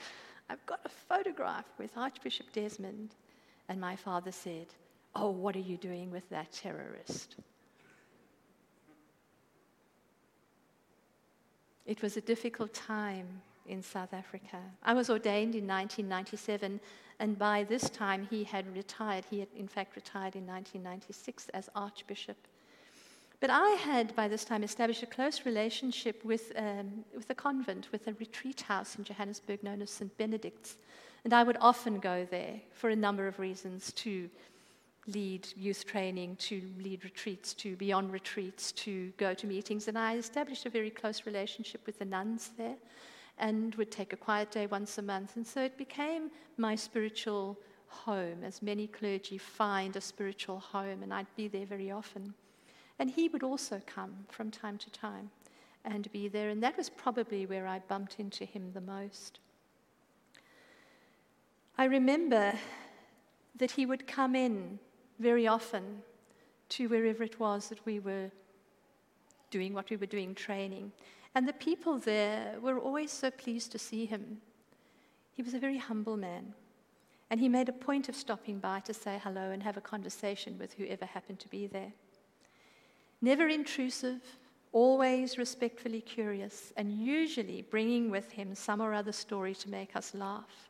I've 0.49 0.65
got 0.67 0.81
a 0.85 0.89
photograph 0.89 1.67
with 1.79 1.97
Archbishop 1.97 2.53
Desmond. 2.53 3.15
And 3.69 3.81
my 3.81 3.95
father 3.95 4.33
said, 4.33 4.67
Oh, 5.15 5.31
what 5.31 5.55
are 5.55 5.61
you 5.61 5.77
doing 5.77 6.11
with 6.11 6.29
that 6.31 6.53
terrorist? 6.53 7.37
It 11.87 12.03
was 12.03 12.17
a 12.17 12.21
difficult 12.21 12.75
time 12.75 13.27
in 13.67 13.83
South 13.83 14.13
Africa. 14.13 14.59
I 14.83 14.93
was 14.95 15.09
ordained 15.09 15.55
in 15.55 15.67
1997 15.67 16.81
and 17.21 17.39
by 17.39 17.65
this 17.65 17.89
time 17.91 18.27
he 18.31 18.43
had 18.43 18.75
retired. 18.75 19.25
He 19.31 19.41
had, 19.41 19.49
in 19.55 19.69
fact, 19.69 19.95
retired 19.95 20.35
in 20.35 20.47
1996 20.47 21.51
as 21.51 21.69
Archbishop. 21.77 22.37
But 23.41 23.51
I 23.51 23.71
had, 23.71 24.17
by 24.17 24.27
this 24.27 24.45
time, 24.45 24.65
established 24.65 25.03
a 25.03 25.07
close 25.07 25.47
relationship 25.47 26.25
with, 26.25 26.53
um, 26.57 27.05
with 27.15 27.31
a 27.31 27.35
convent, 27.35 27.93
with 27.93 28.07
a 28.09 28.15
retreat 28.15 28.63
house 28.63 28.97
in 28.97 29.05
Johannesburg 29.05 29.63
known 29.63 29.81
as 29.83 29.91
St. 29.91 30.15
Benedict's. 30.19 30.77
And 31.25 31.33
I 31.33 31.43
would 31.43 31.59
often 31.61 32.01
go 32.01 32.27
there 32.31 32.61
for 32.73 32.91
a 32.91 32.97
number 32.97 33.27
of 33.27 33.39
reasons 33.39 33.93
to 33.93 34.29
lead 35.07 35.47
youth 35.57 35.87
training, 35.87 36.37
to 36.37 36.63
lead 36.79 37.05
retreats, 37.05 37.53
to 37.55 37.77
be 37.77 37.93
on 37.93 38.11
retreats, 38.11 38.73
to 38.73 39.11
go 39.17 39.35
to 39.35 39.47
meetings. 39.47 39.89
And 39.89 39.99
I 39.99 40.17
established 40.17 40.67
a 40.67 40.71
very 40.71 40.91
close 40.91 41.27
relationship 41.27 41.83
with 41.87 41.99
the 41.99 42.05
nuns 42.05 42.51
there 42.57 42.77
and 43.39 43.75
would 43.77 43.91
take 43.91 44.13
a 44.13 44.17
quiet 44.17 44.51
day 44.51 44.67
once 44.67 44.99
a 44.99 45.03
month. 45.03 45.37
And 45.37 45.47
so 45.47 45.63
it 45.63 45.79
became 45.79 46.31
my 46.57 46.75
spiritual 46.75 47.59
home, 47.87 48.45
as 48.45 48.63
many 48.63 48.87
clergy 48.87 49.39
find 49.39 49.97
a 49.97 50.01
spiritual 50.01 50.61
home, 50.61 51.03
and 51.03 51.13
I'd 51.13 51.35
be 51.37 51.49
there 51.49 51.67
very 51.67 51.91
often. 51.91 52.35
And 52.99 53.11
he 53.11 53.29
would 53.29 53.43
also 53.43 53.81
come 53.87 54.15
from 54.29 54.51
time 54.51 54.79
to 54.79 54.91
time 54.91 55.31
and 55.85 56.11
be 56.13 56.29
there, 56.29 56.51
and 56.51 56.63
that 56.63 56.77
was 56.77 56.91
probably 56.91 57.47
where 57.47 57.67
I 57.67 57.81
bumped 57.81 58.21
into 58.21 58.45
him 58.45 58.71
the 58.73 58.81
most. 58.81 59.41
I 61.79 61.85
remember 61.85 62.53
that 63.57 63.71
he 63.71 63.87
would 63.87 64.07
come 64.07 64.35
in 64.35 64.79
very 65.19 65.47
often 65.47 66.03
to 66.71 66.89
wherever 66.89 67.23
it 67.23 67.41
was 67.41 67.69
that 67.69 67.85
we 67.87 67.99
were 67.99 68.31
doing 69.51 69.75
what 69.75 69.91
we 69.91 69.97
were 69.97 70.07
doing, 70.07 70.35
training. 70.35 70.93
And 71.35 71.47
the 71.47 71.53
people 71.53 71.99
there 71.99 72.57
were 72.61 72.79
always 72.79 73.13
so 73.13 73.31
pleased 73.31 73.73
to 73.73 73.79
see 73.79 74.07
him. 74.07 74.41
He 75.33 75.43
was 75.43 75.55
a 75.55 75.59
very 75.59 75.79
humble 75.79 76.17
man. 76.17 76.55
And 77.31 77.39
he 77.39 77.49
made 77.49 77.69
a 77.69 77.73
point 77.73 78.09
of 78.09 78.17
stopping 78.17 78.59
by 78.59 78.81
to 78.81 78.93
say 78.93 79.21
hello 79.23 79.51
and 79.51 79.63
have 79.63 79.77
a 79.77 79.81
conversation 79.81 80.59
with 80.59 80.73
whoever 80.75 81.05
happened 81.05 81.39
to 81.41 81.49
be 81.49 81.69
there. 81.69 81.93
Never 83.23 83.47
intrusive, 83.47 84.21
always 84.73 85.39
respectfully 85.39 86.01
curious, 86.01 86.73
and 86.77 86.93
usually 86.93 87.63
bringing 87.63 88.11
with 88.11 88.33
him 88.33 88.55
some 88.55 88.81
or 88.81 88.93
other 88.93 89.13
story 89.13 89.55
to 89.55 89.71
make 89.71 89.95
us 89.95 90.15
laugh. 90.15 90.69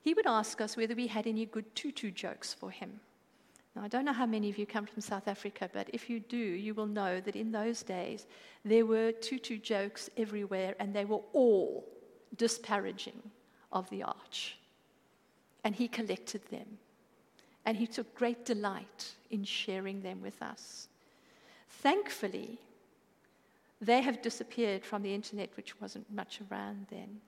He 0.00 0.14
would 0.14 0.26
ask 0.26 0.60
us 0.60 0.76
whether 0.76 0.94
we 0.94 1.06
had 1.06 1.26
any 1.26 1.44
good 1.44 1.74
tutu 1.74 2.10
jokes 2.10 2.54
for 2.54 2.70
him. 2.70 3.00
Now, 3.74 3.82
I 3.84 3.88
don't 3.88 4.04
know 4.04 4.12
how 4.12 4.26
many 4.26 4.50
of 4.50 4.58
you 4.58 4.66
come 4.66 4.84
from 4.84 5.00
South 5.00 5.26
Africa, 5.26 5.70
but 5.72 5.88
if 5.92 6.10
you 6.10 6.20
do, 6.20 6.36
you 6.36 6.74
will 6.74 6.86
know 6.86 7.20
that 7.20 7.36
in 7.36 7.52
those 7.52 7.82
days 7.82 8.26
there 8.64 8.84
were 8.84 9.12
tutu 9.12 9.56
jokes 9.56 10.10
everywhere, 10.16 10.74
and 10.78 10.94
they 10.94 11.06
were 11.06 11.22
all 11.32 11.88
disparaging 12.36 13.22
of 13.72 13.88
the 13.88 14.02
arch. 14.02 14.58
And 15.64 15.74
he 15.74 15.88
collected 15.88 16.42
them, 16.50 16.66
and 17.64 17.76
he 17.76 17.86
took 17.86 18.14
great 18.14 18.44
delight 18.44 19.14
in 19.30 19.44
sharing 19.44 20.02
them 20.02 20.20
with 20.20 20.42
us. 20.42 20.88
Thankfully, 21.68 22.58
they 23.80 24.02
have 24.02 24.20
disappeared 24.20 24.84
from 24.84 25.02
the 25.02 25.14
internet, 25.14 25.48
which 25.56 25.80
wasn't 25.80 26.12
much 26.12 26.40
around 26.50 26.88
then. 26.90 27.20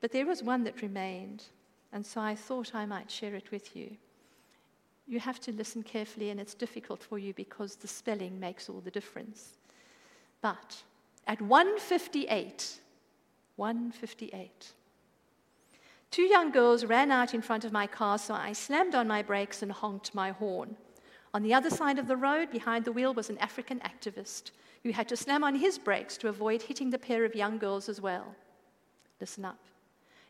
But 0.00 0.12
there 0.12 0.26
was 0.26 0.42
one 0.42 0.62
that 0.64 0.82
remained, 0.82 1.44
and 1.92 2.06
so 2.06 2.20
I 2.20 2.36
thought 2.36 2.74
I 2.74 2.86
might 2.86 3.10
share 3.10 3.34
it 3.34 3.50
with 3.50 3.74
you 3.74 3.96
you 5.06 5.20
have 5.20 5.40
to 5.40 5.52
listen 5.52 5.82
carefully, 5.82 6.30
and 6.30 6.40
it's 6.40 6.54
difficult 6.54 7.02
for 7.02 7.18
you 7.18 7.34
because 7.34 7.76
the 7.76 7.88
spelling 7.88 8.38
makes 8.40 8.68
all 8.68 8.80
the 8.80 8.90
difference. 8.90 9.58
But 10.40 10.82
at 11.26 11.40
158, 11.40 12.78
158, 13.56 14.72
two 16.10 16.22
young 16.22 16.50
girls 16.50 16.84
ran 16.84 17.10
out 17.10 17.34
in 17.34 17.42
front 17.42 17.64
of 17.64 17.72
my 17.72 17.86
car, 17.86 18.18
so 18.18 18.34
I 18.34 18.52
slammed 18.52 18.94
on 18.94 19.08
my 19.08 19.22
brakes 19.22 19.62
and 19.62 19.72
honked 19.72 20.14
my 20.14 20.30
horn. 20.30 20.76
On 21.34 21.42
the 21.42 21.54
other 21.54 21.70
side 21.70 21.98
of 21.98 22.06
the 22.06 22.16
road, 22.16 22.50
behind 22.50 22.84
the 22.84 22.92
wheel, 22.92 23.12
was 23.12 23.28
an 23.28 23.38
African 23.38 23.80
activist 23.80 24.52
who 24.84 24.92
had 24.92 25.08
to 25.08 25.16
slam 25.16 25.42
on 25.42 25.56
his 25.56 25.78
brakes 25.78 26.16
to 26.18 26.28
avoid 26.28 26.62
hitting 26.62 26.90
the 26.90 26.98
pair 26.98 27.24
of 27.24 27.34
young 27.34 27.58
girls 27.58 27.88
as 27.88 28.00
well. 28.00 28.34
Listen 29.20 29.44
up. 29.44 29.58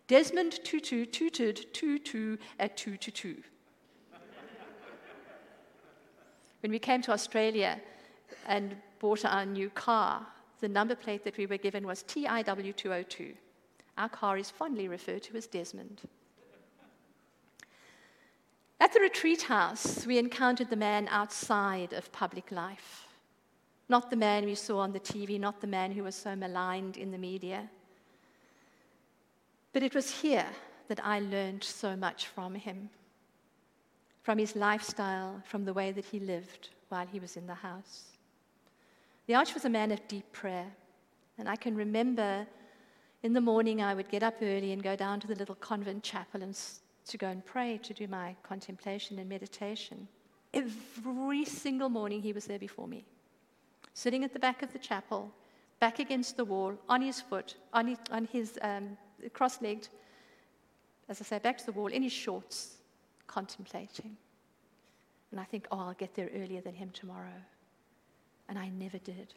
Desmond 0.07 0.61
Tutu 0.65 1.07
tooted 1.07 1.73
tutu 1.75 2.37
at 2.59 2.77
two 2.77 2.97
to 2.97 3.11
two. 3.11 3.43
When 6.65 6.71
we 6.71 6.79
came 6.79 7.03
to 7.03 7.13
Australia 7.13 7.79
and 8.47 8.77
bought 8.99 9.27
our 9.27 9.45
new 9.45 9.69
car, 9.69 10.27
the 10.61 10.69
number 10.69 10.95
plate 10.95 11.23
that 11.25 11.37
we 11.37 11.45
were 11.45 11.59
given 11.59 11.87
was 11.87 12.03
TIW202. 12.05 13.35
Our 13.99 14.09
car 14.09 14.39
is 14.39 14.49
fondly 14.49 14.89
referred 14.89 15.25
to 15.25 15.37
as 15.37 15.47
Desmond. 15.47 16.01
At 18.81 18.95
the 18.95 19.01
retreat 19.01 19.43
house, 19.43 20.07
we 20.07 20.17
encountered 20.17 20.71
the 20.71 20.75
man 20.77 21.07
outside 21.11 21.93
of 21.93 22.11
public 22.13 22.51
life. 22.51 23.09
Not 23.91 24.09
the 24.09 24.17
man 24.17 24.47
we 24.47 24.55
saw 24.55 24.79
on 24.79 24.95
the 24.95 25.01
TV, 25.01 25.39
not 25.39 25.61
the 25.61 25.67
man 25.67 25.93
who 25.93 26.05
was 26.05 26.15
so 26.15 26.35
maligned 26.35 26.97
in 26.97 27.11
the 27.11 27.19
media. 27.19 27.69
But 29.75 29.83
it 29.83 29.95
was 29.95 30.23
here 30.23 30.47
that 30.89 31.05
I 31.05 31.21
learned 31.21 31.63
so 31.63 31.95
much 31.95 32.27
from 32.27 32.55
him 32.55 32.89
from 34.25 34.39
his 34.39 34.57
lifestyle, 34.57 35.41
from 35.45 35.67
the 35.67 35.73
way 35.73 35.93
that 35.93 36.07
he 36.07 36.19
lived 36.19 36.71
while 36.89 37.07
he 37.07 37.21
was 37.21 37.37
in 37.37 37.47
the 37.47 37.55
house. 37.55 38.05
The 39.27 39.35
Arch 39.35 39.53
was 39.53 39.67
a 39.67 39.71
man 39.71 39.93
of 39.93 40.09
deep 40.09 40.33
prayer, 40.33 40.67
and 41.39 41.47
I 41.47 41.57
can 41.57 41.77
remember 41.77 42.47
in 43.23 43.35
the 43.35 43.41
morning 43.41 43.83
I 43.83 43.95
would 43.95 44.09
get 44.09 44.23
up 44.23 44.37
early 44.41 44.73
and 44.73 44.83
go 44.83 44.97
down 44.97 45.21
to 45.21 45.27
the 45.27 45.35
little 45.35 45.55
convent 45.57 46.03
chapel 46.03 46.43
and 46.43 46.59
to 47.07 47.19
go 47.19 47.29
and 47.29 47.45
pray, 47.45 47.79
to 47.83 47.93
do 47.93 48.09
my 48.09 48.35
contemplation 48.43 49.19
and 49.19 49.29
meditation. 49.29 50.09
Every 50.55 51.45
single 51.45 51.91
morning 51.91 52.23
he 52.23 52.33
was 52.33 52.47
there 52.47 52.59
before 52.59 52.89
me, 52.89 53.05
sitting 53.93 54.25
at 54.25 54.33
the 54.33 54.39
back 54.39 54.63
of 54.63 54.73
the 54.73 54.79
chapel, 54.79 55.31
back 55.81 55.99
against 55.99 56.39
the 56.39 56.47
wall, 56.47 56.75
on 56.89 57.03
his 57.03 57.21
foot, 57.21 57.57
on 57.75 57.89
his, 57.89 57.99
on 58.11 58.25
his 58.33 58.59
um, 58.63 58.97
cross 59.35 59.61
legged, 59.61 59.89
as 61.11 61.21
I 61.21 61.25
say, 61.25 61.39
back 61.41 61.59
to 61.59 61.67
the 61.67 61.73
wall, 61.73 61.89
in 61.89 62.03
his 62.03 62.13
shorts, 62.13 62.79
contemplating. 63.27 64.17
And 65.31 65.41
I 65.41 65.45
think, 65.45 65.67
oh, 65.71 65.79
I'll 65.79 65.95
get 65.95 66.15
there 66.15 66.31
earlier 66.35 66.61
than 66.61 66.75
him 66.75 66.91
tomorrow. 66.91 67.43
And 68.49 68.59
I 68.59 68.69
never 68.69 68.99
did. 68.99 69.35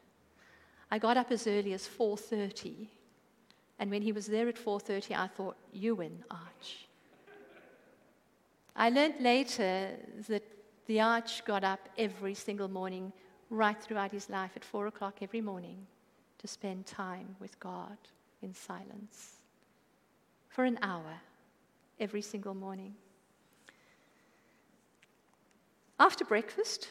I 0.90 1.00
got 1.00 1.18
up 1.18 1.32
as 1.32 1.48
early 1.48 1.74
as 1.74 1.88
4:30, 1.88 2.88
and 3.80 3.92
when 3.92 4.02
he 4.02 4.12
was 4.12 4.28
there 4.28 4.48
at 4.48 4.58
4:30, 4.58 5.16
I 5.16 5.28
thought, 5.28 5.58
"You 5.72 5.96
win, 5.96 6.24
Arch." 6.30 6.88
I 8.76 8.90
learned 8.90 9.20
later 9.20 9.98
that 10.28 10.44
the 10.86 11.02
Arch 11.02 11.44
got 11.46 11.64
up 11.64 11.90
every 11.98 12.36
single 12.36 12.68
morning, 12.68 13.12
right 13.50 13.82
throughout 13.82 14.12
his 14.12 14.30
life, 14.30 14.56
at 14.56 14.64
four 14.64 14.88
o'clock 14.88 15.22
every 15.22 15.42
morning, 15.42 15.88
to 16.38 16.48
spend 16.48 16.86
time 16.86 17.36
with 17.40 17.60
God 17.60 17.98
in 18.42 18.54
silence 18.54 19.42
for 20.48 20.64
an 20.64 20.78
hour 20.82 21.22
every 22.00 22.22
single 22.22 22.54
morning. 22.54 22.96
After 26.00 26.24
breakfast, 26.24 26.90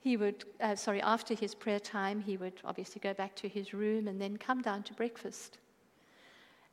he 0.00 0.16
would, 0.16 0.44
uh, 0.60 0.76
sorry, 0.76 1.00
after 1.00 1.34
his 1.34 1.54
prayer 1.54 1.80
time, 1.80 2.20
he 2.20 2.36
would 2.36 2.60
obviously 2.64 3.00
go 3.00 3.14
back 3.14 3.34
to 3.36 3.48
his 3.48 3.72
room 3.72 4.06
and 4.08 4.20
then 4.20 4.36
come 4.36 4.62
down 4.62 4.82
to 4.84 4.94
breakfast. 4.94 5.58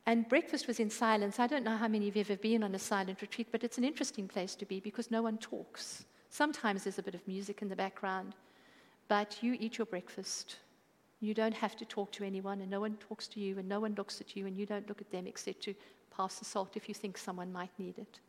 And 0.06 0.28
breakfast 0.28 0.66
was 0.66 0.80
in 0.80 0.90
silence. 0.90 1.40
I 1.40 1.46
don't 1.46 1.64
know 1.64 1.76
how 1.76 1.88
many 1.88 2.08
of 2.08 2.16
you 2.16 2.20
have 2.20 2.30
ever 2.30 2.40
been 2.40 2.62
on 2.62 2.74
a 2.74 2.78
silent 2.78 3.22
retreat, 3.22 3.48
but 3.50 3.64
it's 3.64 3.78
an 3.78 3.84
interesting 3.84 4.28
place 4.28 4.54
to 4.56 4.66
be 4.66 4.78
because 4.78 5.10
no 5.10 5.22
one 5.22 5.38
talks. 5.38 6.04
Sometimes 6.28 6.84
there's 6.84 6.98
a 6.98 7.02
bit 7.02 7.14
of 7.14 7.26
music 7.26 7.62
in 7.62 7.68
the 7.68 7.76
background, 7.76 8.34
but 9.08 9.42
you 9.42 9.56
eat 9.58 9.78
your 9.78 9.86
breakfast. 9.86 10.56
You 11.20 11.32
don't 11.32 11.54
have 11.54 11.74
to 11.76 11.86
talk 11.86 12.12
to 12.12 12.24
anyone, 12.24 12.60
and 12.60 12.70
no 12.70 12.80
one 12.80 12.96
talks 12.96 13.26
to 13.28 13.40
you, 13.40 13.58
and 13.58 13.66
no 13.66 13.80
one 13.80 13.94
looks 13.94 14.20
at 14.20 14.36
you, 14.36 14.46
and 14.46 14.56
you 14.56 14.66
don't 14.66 14.86
look 14.88 15.00
at 15.00 15.10
them 15.10 15.26
except 15.26 15.62
to 15.62 15.74
pass 16.14 16.38
the 16.38 16.44
salt 16.44 16.76
if 16.76 16.88
you 16.88 16.94
think 16.94 17.16
someone 17.16 17.50
might 17.50 17.70
need 17.78 17.98
it. 17.98 18.20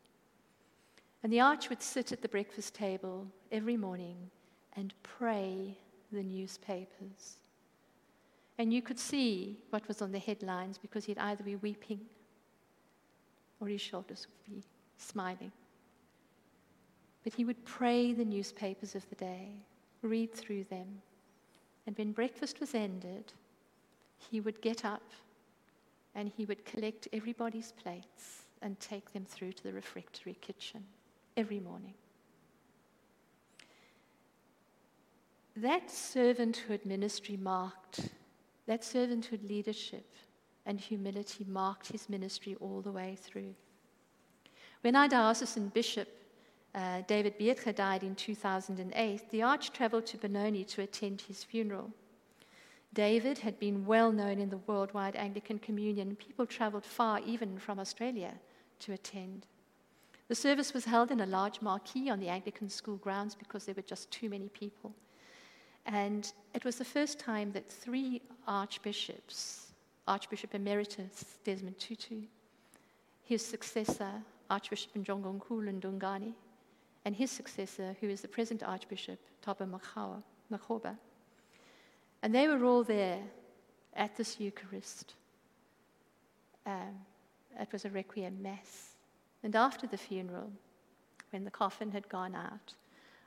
And 1.26 1.34
the 1.34 1.40
arch 1.40 1.70
would 1.70 1.82
sit 1.82 2.12
at 2.12 2.22
the 2.22 2.30
breakfast 2.30 2.76
table 2.76 3.26
every 3.52 3.78
morning 3.78 4.30
and 4.76 4.94
pray 5.02 5.76
the 6.12 6.22
newspapers. 6.22 7.38
And 8.60 8.72
you 8.72 8.84
could 8.84 9.00
see 9.00 9.58
what 9.72 9.88
was 9.88 10.04
on 10.04 10.12
the 10.12 10.20
headlines 10.20 10.78
because 10.78 11.04
he'd 11.04 11.18
either 11.18 11.44
be 11.44 11.56
weeping 11.56 12.02
or 13.60 13.68
his 13.68 13.82
shoulders 13.82 14.28
would 14.28 14.56
be 14.56 14.64
smiling. 15.00 15.52
But 17.24 17.34
he 17.34 17.44
would 17.44 17.66
pray 17.66 18.14
the 18.14 18.24
newspapers 18.24 18.94
of 18.94 19.10
the 19.10 19.16
day, 19.16 19.50
read 20.04 20.32
through 20.32 20.66
them. 20.66 21.02
And 21.88 21.98
when 21.98 22.12
breakfast 22.12 22.60
was 22.60 22.76
ended, 22.76 23.34
he 24.30 24.42
would 24.42 24.62
get 24.62 24.86
up 24.86 25.10
and 26.14 26.32
he 26.38 26.46
would 26.46 26.66
collect 26.66 27.08
everybody's 27.12 27.72
plates 27.72 28.44
and 28.62 28.80
take 28.80 29.12
them 29.12 29.26
through 29.26 29.54
to 29.54 29.64
the 29.64 29.74
refectory 29.74 30.36
kitchen 30.40 30.84
every 31.38 31.60
morning. 31.60 31.94
That 35.58 35.88
servanthood 35.88 36.86
ministry 36.86 37.38
marked 37.38 38.10
That 38.68 38.82
servanthood 38.82 39.48
leadership 39.48 40.06
and 40.66 40.80
humility 40.80 41.46
marked 41.48 41.92
his 41.92 42.10
ministry 42.10 42.56
all 42.60 42.82
the 42.82 42.92
way 42.92 43.16
through. 43.22 43.54
When 44.82 44.96
our 44.96 45.08
diocesan 45.08 45.70
bishop, 45.70 46.08
uh, 46.74 47.02
David 47.08 47.38
Beetge, 47.38 47.76
died 47.76 48.04
in 48.04 48.16
2008, 48.16 49.30
the 49.30 49.44
Arch 49.44 49.72
traveled 49.72 50.06
to 50.08 50.18
Benoni 50.18 50.64
to 50.66 50.82
attend 50.82 51.22
his 51.22 51.44
funeral. 51.44 51.92
David 52.94 53.38
had 53.40 53.60
been 53.60 53.86
well 53.86 54.12
known 54.12 54.40
in 54.40 54.50
the 54.50 54.58
worldwide 54.66 55.16
Anglican 55.16 55.60
communion. 55.60 56.16
People 56.16 56.46
traveled 56.46 56.86
far, 56.86 57.20
even 57.26 57.60
from 57.60 57.80
Australia, 57.80 58.34
to 58.80 58.94
attend. 58.94 59.46
The 60.28 60.36
service 60.36 60.74
was 60.74 60.86
held 60.86 61.12
in 61.12 61.22
a 61.22 61.26
large 61.26 61.62
marquee 61.62 62.10
on 62.10 62.20
the 62.20 62.30
Anglican 62.30 62.70
school 62.70 62.98
grounds 62.98 63.36
because 63.36 63.66
there 63.66 63.76
were 63.76 63.84
just 63.84 64.10
too 64.10 64.30
many 64.30 64.50
people. 64.50 64.94
And 65.86 66.32
it 66.56 66.66
was 66.66 66.78
the 66.78 66.86
first 66.86 67.20
time 67.20 67.52
that 67.52 67.70
three 67.70 68.22
archbishops, 68.48 69.68
Archbishop 70.08 70.56
Emeritus 70.56 71.38
Desmond 71.44 71.78
Tutu, 71.78 72.24
his 73.24 73.46
successor, 73.46 74.12
Archbishop 74.50 74.94
Njongonkulu 74.96 75.80
Ndungane, 75.80 76.34
and 77.06 77.16
his 77.16 77.30
successor, 77.30 77.96
who 78.02 78.10
is 78.10 78.22
the 78.22 78.28
present 78.28 78.64
Archbishop, 78.64 79.20
Thabo 79.46 79.80
Makgoba, 80.52 80.98
and 82.24 82.34
they 82.34 82.48
were 82.48 82.66
all 82.66 82.84
there 82.84 83.20
at 83.96 84.16
this 84.18 84.40
Eucharist. 84.40 85.14
Um, 86.66 87.06
it 87.60 87.72
was 87.72 87.86
a 87.86 87.90
requiem 87.92 88.42
mass. 88.42 88.95
And 89.46 89.56
after 89.56 89.86
the 89.86 89.96
funeral, 89.96 90.52
when 91.30 91.46
the 91.46 91.52
coffin 91.52 91.92
had 91.92 92.10
gone 92.10 92.34
out, 92.34 92.74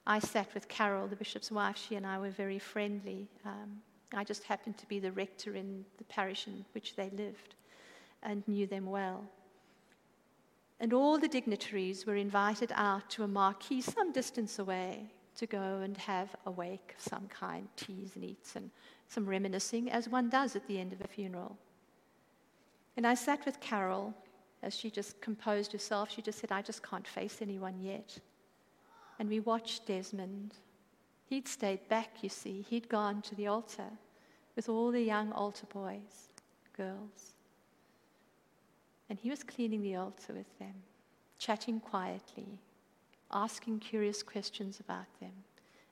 I 0.04 0.18
sat 0.18 0.52
with 0.52 0.66
Carol, 0.66 1.06
the 1.06 1.14
bishop's 1.14 1.52
wife. 1.52 1.78
She 1.78 1.94
and 1.94 2.04
I 2.04 2.18
were 2.18 2.30
very 2.30 2.58
friendly. 2.58 3.28
Um, 3.46 3.80
I 4.12 4.25
just 4.25 4.42
happened 4.42 4.76
to 4.78 4.88
be 4.88 4.98
the 4.98 5.12
rector 5.12 5.54
in 5.54 5.84
the 5.96 6.02
parish 6.04 6.48
in 6.48 6.64
which 6.72 6.96
they 6.96 7.08
lived 7.10 7.54
and 8.25 8.42
knew 8.48 8.66
them 8.66 8.87
well. 8.87 9.25
And 10.80 10.92
all 10.92 11.18
the 11.18 11.28
dignitaries 11.28 12.04
were 12.04 12.16
invited 12.16 12.72
out 12.75 13.08
to 13.10 13.22
a 13.22 13.28
marquee 13.28 13.80
some 13.80 14.10
distance 14.10 14.58
away 14.58 15.12
to 15.37 15.46
go 15.46 15.82
and 15.84 15.96
have 15.98 16.34
a 16.46 16.50
wake 16.50 16.96
of 16.98 17.04
some 17.04 17.28
kind, 17.28 17.68
teas 17.76 18.16
and 18.16 18.25
eats 18.25 18.56
and 18.56 18.72
some 19.06 19.25
reminiscing, 19.25 19.88
as 19.88 20.08
one 20.08 20.30
does 20.30 20.56
at 20.56 20.66
the 20.66 20.80
end 20.80 20.92
of 20.92 21.00
a 21.00 21.06
funeral. 21.06 21.56
And 22.96 23.06
I 23.06 23.14
sat 23.14 23.46
with 23.46 23.60
Carol 23.60 24.14
as 24.62 24.76
she 24.76 24.90
just 24.90 25.20
composed 25.20 25.72
herself, 25.72 26.10
she 26.10 26.22
just 26.22 26.38
said, 26.38 26.52
I 26.52 26.62
just 26.62 26.82
can't 26.82 27.06
face 27.06 27.38
anyone 27.40 27.80
yet. 27.80 28.18
And 29.18 29.28
we 29.28 29.40
watched 29.40 29.86
Desmond. 29.86 30.54
He'd 31.26 31.48
stayed 31.48 31.88
back, 31.88 32.22
you 32.22 32.28
see. 32.28 32.64
He'd 32.68 32.88
gone 32.88 33.22
to 33.22 33.34
the 33.34 33.46
altar 33.46 33.90
with 34.56 34.68
all 34.68 34.90
the 34.90 35.02
young 35.02 35.32
altar 35.32 35.66
boys, 35.66 36.30
girls. 36.76 37.34
And 39.08 39.18
he 39.18 39.30
was 39.30 39.42
cleaning 39.42 39.82
the 39.82 39.96
altar 39.96 40.32
with 40.32 40.58
them, 40.58 40.74
chatting 41.38 41.80
quietly, 41.80 42.58
asking 43.32 43.80
curious 43.80 44.22
questions 44.22 44.80
about 44.80 45.06
them. 45.20 45.32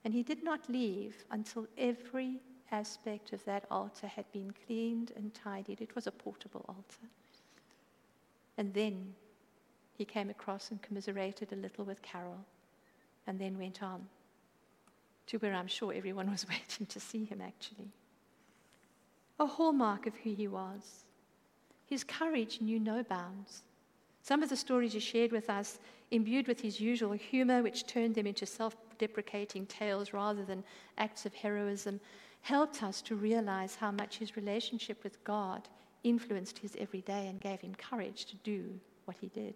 And 0.05 0.13
he 0.13 0.23
did 0.23 0.43
not 0.43 0.69
leave 0.69 1.25
until 1.31 1.67
every 1.79 2.41
aspect 2.73 3.33
of 3.33 3.45
that 3.45 3.65
altar 3.71 4.07
had 4.07 4.31
been 4.33 4.53
cleaned 4.67 5.13
and 5.17 5.33
tidied. 5.35 5.81
It 5.81 5.95
was 5.95 6.07
a 6.07 6.13
portable 6.13 6.65
altar. 6.69 7.09
And 8.59 8.73
then 8.73 9.15
he 9.97 10.05
came 10.05 10.31
across 10.31 10.71
and 10.71 10.81
commiserated 10.83 11.53
a 11.53 11.57
little 11.57 11.85
with 11.85 12.03
Carol, 12.03 12.45
and 13.27 13.39
then 13.39 13.59
went 13.59 13.83
on 13.83 14.07
to 15.27 15.39
where 15.39 15.55
I'm 15.55 15.67
sure 15.67 15.93
everyone 15.93 16.31
was 16.31 16.47
waiting 16.49 16.87
to 16.87 17.01
see 17.01 17.25
him 17.25 17.41
actually. 17.41 17.91
A 19.39 19.47
hallmark 19.47 20.07
of 20.07 20.15
who 20.17 20.35
he 20.35 20.49
was. 20.49 21.05
His 21.87 22.05
courage 22.05 22.61
knew 22.61 22.81
no 22.81 23.03
bounds. 23.03 23.63
Some 24.23 24.43
of 24.43 24.49
the 24.49 24.57
stories 24.57 24.93
he 24.93 25.01
shared 25.01 25.31
with 25.31 25.49
us, 25.49 25.79
imbued 26.11 26.49
with 26.49 26.61
his 26.61 26.81
usual 26.81 27.13
humor, 27.13 27.63
which 27.63 27.87
turned 27.87 28.15
them 28.15 28.27
into 28.27 28.47
self 28.47 28.77
deprecating 28.99 29.67
tales 29.67 30.13
rather 30.13 30.45
than 30.45 30.65
acts 30.99 31.27
of 31.27 31.35
heroism, 31.35 32.01
helped 32.41 32.83
us 32.83 33.03
to 33.03 33.15
realize 33.15 33.77
how 33.77 33.91
much 33.91 34.19
his 34.19 34.37
relationship 34.37 35.05
with 35.05 35.23
God 35.23 35.69
influenced 36.07 36.59
his 36.59 36.77
everyday 36.79 37.27
and 37.27 37.41
gave 37.41 37.61
him 37.61 37.75
courage 37.75 38.25
to 38.27 38.37
do 38.37 38.79
what 39.05 39.17
he 39.21 39.29
did. 39.29 39.55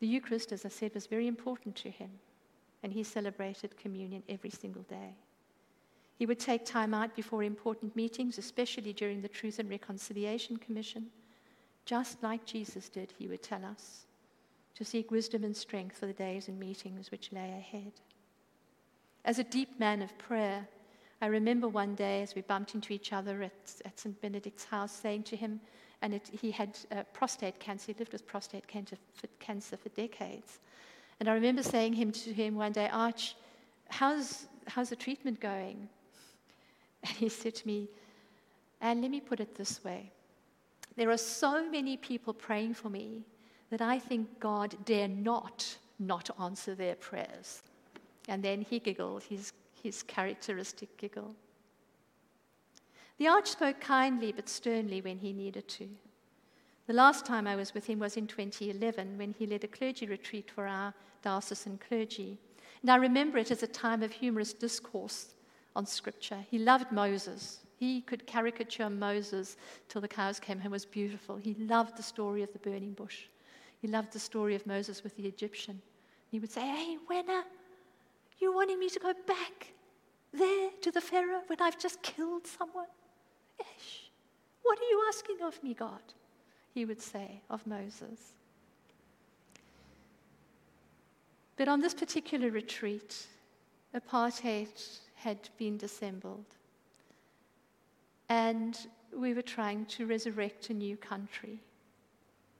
The 0.00 0.06
Eucharist, 0.06 0.52
as 0.52 0.64
I 0.64 0.68
said, 0.68 0.94
was 0.94 1.06
very 1.06 1.26
important 1.26 1.74
to 1.76 1.90
him, 1.90 2.10
and 2.82 2.92
he 2.92 3.02
celebrated 3.02 3.76
communion 3.76 4.22
every 4.28 4.50
single 4.50 4.82
day. 4.82 5.14
He 6.16 6.26
would 6.26 6.38
take 6.38 6.64
time 6.64 6.94
out 6.94 7.16
before 7.16 7.42
important 7.42 7.96
meetings, 7.96 8.38
especially 8.38 8.92
during 8.92 9.20
the 9.20 9.28
Truth 9.28 9.58
and 9.58 9.68
Reconciliation 9.68 10.56
Commission, 10.58 11.06
just 11.86 12.22
like 12.22 12.46
Jesus 12.46 12.88
did, 12.88 13.12
he 13.18 13.26
would 13.26 13.42
tell 13.42 13.64
us, 13.64 14.06
to 14.76 14.84
seek 14.84 15.10
wisdom 15.10 15.44
and 15.44 15.56
strength 15.56 15.98
for 15.98 16.06
the 16.06 16.12
days 16.12 16.48
and 16.48 16.58
meetings 16.58 17.10
which 17.10 17.32
lay 17.32 17.50
ahead. 17.50 17.92
As 19.24 19.38
a 19.38 19.44
deep 19.44 19.78
man 19.80 20.02
of 20.02 20.16
prayer, 20.18 20.68
I 21.24 21.28
remember 21.28 21.68
one 21.68 21.94
day 21.94 22.20
as 22.20 22.34
we 22.34 22.42
bumped 22.42 22.74
into 22.74 22.92
each 22.92 23.10
other 23.14 23.42
at, 23.42 23.52
at 23.86 23.98
St. 23.98 24.20
Benedict's 24.20 24.66
house, 24.66 24.92
saying 24.92 25.22
to 25.22 25.36
him, 25.36 25.58
and 26.02 26.12
it, 26.12 26.28
he 26.30 26.50
had 26.50 26.78
uh, 26.92 27.04
prostate 27.14 27.58
cancer, 27.58 27.92
he 27.92 27.98
lived 27.98 28.12
with 28.12 28.26
prostate 28.26 28.68
cancer 28.68 28.96
for, 29.14 29.26
cancer 29.40 29.78
for 29.78 29.88
decades. 29.88 30.58
And 31.18 31.30
I 31.30 31.32
remember 31.32 31.62
saying 31.62 31.94
him 31.94 32.12
to 32.12 32.30
him 32.30 32.56
one 32.56 32.72
day, 32.72 32.90
Arch, 32.92 33.36
how's, 33.88 34.48
how's 34.66 34.90
the 34.90 34.96
treatment 34.96 35.40
going? 35.40 35.88
And 37.04 37.16
he 37.16 37.30
said 37.30 37.54
to 37.54 37.66
me, 37.66 37.88
and 38.82 39.00
let 39.00 39.10
me 39.10 39.20
put 39.20 39.40
it 39.40 39.54
this 39.54 39.82
way 39.82 40.12
there 40.94 41.10
are 41.10 41.16
so 41.16 41.70
many 41.70 41.96
people 41.96 42.34
praying 42.34 42.74
for 42.74 42.90
me 42.90 43.22
that 43.70 43.80
I 43.80 43.98
think 43.98 44.40
God 44.40 44.76
dare 44.84 45.08
not 45.08 45.78
not 45.98 46.28
answer 46.38 46.74
their 46.74 46.96
prayers. 46.96 47.62
And 48.28 48.42
then 48.42 48.60
he 48.60 48.78
giggled. 48.78 49.22
He's 49.22 49.52
his 49.84 50.02
characteristic 50.02 50.96
giggle. 50.96 51.36
The 53.18 53.28
arch 53.28 53.48
spoke 53.48 53.80
kindly 53.80 54.32
but 54.32 54.48
sternly 54.48 55.02
when 55.02 55.18
he 55.18 55.34
needed 55.34 55.68
to. 55.68 55.88
The 56.86 56.94
last 56.94 57.26
time 57.26 57.46
I 57.46 57.54
was 57.54 57.74
with 57.74 57.86
him 57.86 57.98
was 57.98 58.16
in 58.16 58.26
2011 58.26 59.18
when 59.18 59.34
he 59.38 59.46
led 59.46 59.62
a 59.62 59.68
clergy 59.68 60.06
retreat 60.06 60.50
for 60.50 60.66
our 60.66 60.94
diocesan 61.22 61.78
clergy. 61.86 62.38
And 62.80 62.90
I 62.90 62.96
remember 62.96 63.36
it 63.36 63.50
as 63.50 63.62
a 63.62 63.66
time 63.66 64.02
of 64.02 64.10
humorous 64.10 64.54
discourse 64.54 65.34
on 65.76 65.84
scripture. 65.84 66.44
He 66.50 66.58
loved 66.58 66.90
Moses. 66.90 67.58
He 67.76 68.00
could 68.00 68.26
caricature 68.26 68.88
Moses 68.88 69.58
till 69.90 70.00
the 70.00 70.08
cows 70.08 70.40
came 70.40 70.58
home. 70.58 70.72
It 70.72 70.76
was 70.76 70.86
beautiful. 70.86 71.36
He 71.36 71.54
loved 71.54 71.98
the 71.98 72.02
story 72.02 72.42
of 72.42 72.52
the 72.54 72.58
burning 72.58 72.92
bush. 72.92 73.24
He 73.82 73.88
loved 73.88 74.14
the 74.14 74.18
story 74.18 74.54
of 74.54 74.66
Moses 74.66 75.04
with 75.04 75.14
the 75.16 75.26
Egyptian. 75.26 75.82
He 76.30 76.38
would 76.38 76.50
say, 76.50 76.62
Hey, 76.62 76.96
Wenna, 77.10 77.42
you 78.40 78.54
wanting 78.54 78.78
me 78.78 78.88
to 78.88 78.98
go 78.98 79.12
back 79.26 79.72
there 80.32 80.70
to 80.82 80.90
the 80.90 81.00
Pharaoh 81.00 81.42
when 81.46 81.60
I've 81.60 81.78
just 81.78 82.02
killed 82.02 82.46
someone? 82.46 82.86
Ish, 83.60 84.10
what 84.62 84.78
are 84.78 84.90
you 84.90 85.04
asking 85.08 85.42
of 85.42 85.62
me, 85.62 85.74
God? 85.74 86.02
He 86.72 86.84
would 86.84 87.00
say 87.00 87.40
of 87.50 87.66
Moses. 87.66 88.34
But 91.56 91.68
on 91.68 91.80
this 91.80 91.94
particular 91.94 92.50
retreat, 92.50 93.26
apartheid 93.94 94.98
had 95.14 95.48
been 95.56 95.76
dissembled. 95.76 96.44
And 98.28 98.76
we 99.16 99.34
were 99.34 99.42
trying 99.42 99.86
to 99.86 100.06
resurrect 100.06 100.70
a 100.70 100.74
new 100.74 100.96
country. 100.96 101.60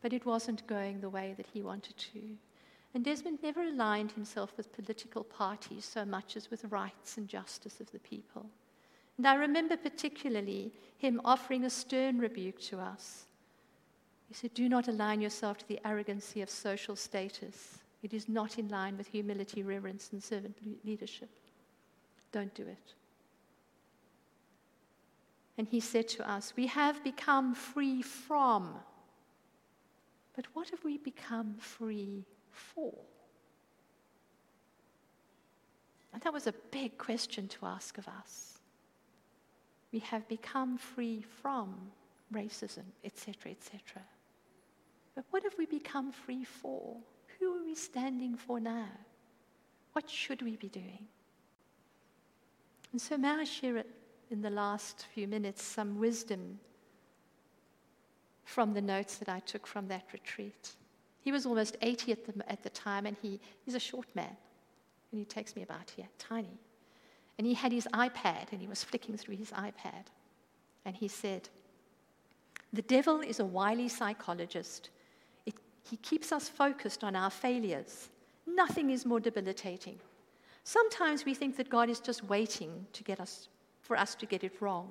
But 0.01 0.13
it 0.13 0.25
wasn't 0.25 0.67
going 0.67 1.01
the 1.01 1.09
way 1.09 1.35
that 1.37 1.47
he 1.53 1.63
wanted 1.63 1.97
to. 1.97 2.21
And 2.95 3.05
Desmond 3.05 3.41
never 3.43 3.63
aligned 3.63 4.13
himself 4.13 4.53
with 4.57 4.73
political 4.73 5.25
parties 5.25 5.85
so 5.85 6.05
much 6.05 6.37
as 6.37 6.51
with 6.51 6.65
rights 6.67 7.19
and 7.19 7.29
justice 7.29 7.81
of 7.81 7.91
the 7.91 7.99
people. 7.99 8.47
And 9.19 9.27
I 9.27 9.35
remember 9.35 9.77
particularly 9.77 10.73
him 10.97 11.21
offering 11.25 11.65
a 11.65 11.71
stern 11.71 12.19
rebuke 12.19 12.61
to 12.63 12.79
us. 12.79 13.25
He 14.29 14.35
said, 14.35 14.55
Do 14.55 14.69
not 14.69 14.87
align 14.87 15.21
yourself 15.21 15.59
to 15.59 15.69
the 15.69 15.81
arrogancy 15.85 16.41
of 16.41 16.49
social 16.49 16.95
status. 16.95 17.79
It 18.03 18.15
is 18.15 18.29
not 18.29 18.59
in 18.59 18.69
line 18.69 18.97
with 18.97 19.09
humility, 19.09 19.63
reverence, 19.63 20.11
and 20.13 20.23
servant 20.23 20.57
leadership. 20.85 21.31
Don't 22.33 22.55
do 22.55 22.63
it. 22.63 22.95
And 25.59 25.69
he 25.69 25.81
said 25.81 26.09
to 26.09 26.29
us, 26.29 26.53
We 26.57 26.69
have 26.69 27.03
become 27.03 27.55
free 27.55 28.03
from. 28.03 28.75
But 30.35 30.47
what 30.53 30.71
have 30.71 30.83
we 30.83 30.99
become 30.99 31.55
free 31.59 32.25
for? 32.55 32.95
And 36.13 36.23
that 36.23 36.33
was 36.33 36.47
a 36.47 36.55
big 36.71 36.97
question 36.97 37.49
to 37.49 37.67
ask 37.67 37.99
of 37.99 38.07
us. 38.07 38.59
We 39.93 39.99
have 40.01 40.27
become 40.29 40.79
free 40.79 41.25
from 41.43 41.75
racism, 42.33 42.85
etc., 43.05 43.53
etc. 43.53 44.03
But 45.15 45.25
what 45.31 45.43
have 45.45 45.55
we 45.59 45.67
become 45.67 46.13
free 46.13 46.45
for? 46.45 46.97
Who 47.39 47.57
are 47.57 47.65
we 47.65 47.75
standing 47.75 48.37
for 48.37 48.61
now? 48.61 48.89
What 49.93 50.09
should 50.09 50.43
we 50.43 50.57
be 50.57 50.69
doing? 50.69 51.07
And 52.93 53.01
so, 53.01 53.17
may 53.17 53.29
I 53.29 53.45
share 53.45 53.85
in 54.31 54.43
the 54.43 54.51
last 54.51 55.07
few 55.15 55.27
minutes 55.29 55.63
some 55.63 55.99
wisdom 55.99 56.59
from 58.45 58.73
the 58.75 58.81
notes 58.81 59.17
that 59.17 59.29
I 59.29 59.41
took 59.41 59.67
from 59.67 59.89
that 59.89 60.05
retreat. 60.13 60.75
He 61.25 61.33
was 61.33 61.47
almost 61.47 61.79
80 61.81 62.13
at 62.13 62.25
the, 62.27 62.53
at 62.53 62.63
the 62.63 62.69
time, 62.69 63.07
and 63.07 63.17
he, 63.23 63.41
he's 63.65 63.75
a 63.75 63.81
short 63.81 64.07
man. 64.15 64.37
And 65.11 65.19
he 65.19 65.25
takes 65.25 65.57
me 65.57 65.63
about 65.63 65.91
here, 65.97 66.07
tiny. 66.19 66.61
And 67.39 67.47
he 67.47 67.55
had 67.55 67.73
his 67.73 67.89
iPad, 67.95 68.53
and 68.53 68.61
he 68.61 68.69
was 68.69 68.85
flicking 68.85 69.17
through 69.17 69.37
his 69.37 69.51
iPad. 69.53 70.09
And 70.85 70.95
he 70.95 71.09
said, 71.09 71.49
The 72.75 72.83
devil 72.83 73.21
is 73.21 73.41
a 73.41 73.45
wily 73.45 73.89
psychologist. 73.89 74.91
It, 75.47 75.55
he 75.89 75.97
keeps 75.97 76.31
us 76.31 76.47
focused 76.47 77.03
on 77.03 77.17
our 77.17 77.31
failures. 77.31 78.11
Nothing 78.47 78.91
is 78.91 79.07
more 79.07 79.19
debilitating. 79.19 79.99
Sometimes 80.63 81.25
we 81.25 81.33
think 81.33 81.57
that 81.57 81.71
God 81.71 81.89
is 81.89 82.01
just 82.01 82.23
waiting 82.25 82.87
to 82.93 83.03
get 83.03 83.19
us, 83.19 83.49
for 83.81 83.97
us 83.97 84.15
to 84.17 84.27
get 84.27 84.45
it 84.45 84.61
wrong. 84.61 84.91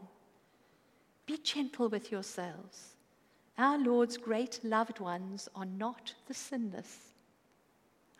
Be 1.27 1.37
gentle 1.37 1.89
with 1.89 2.11
yourselves. 2.11 2.95
Our 3.57 3.77
Lord's 3.77 4.17
great 4.17 4.59
loved 4.63 4.99
ones 4.99 5.47
are 5.55 5.65
not 5.65 6.13
the 6.27 6.33
sinless. 6.33 6.97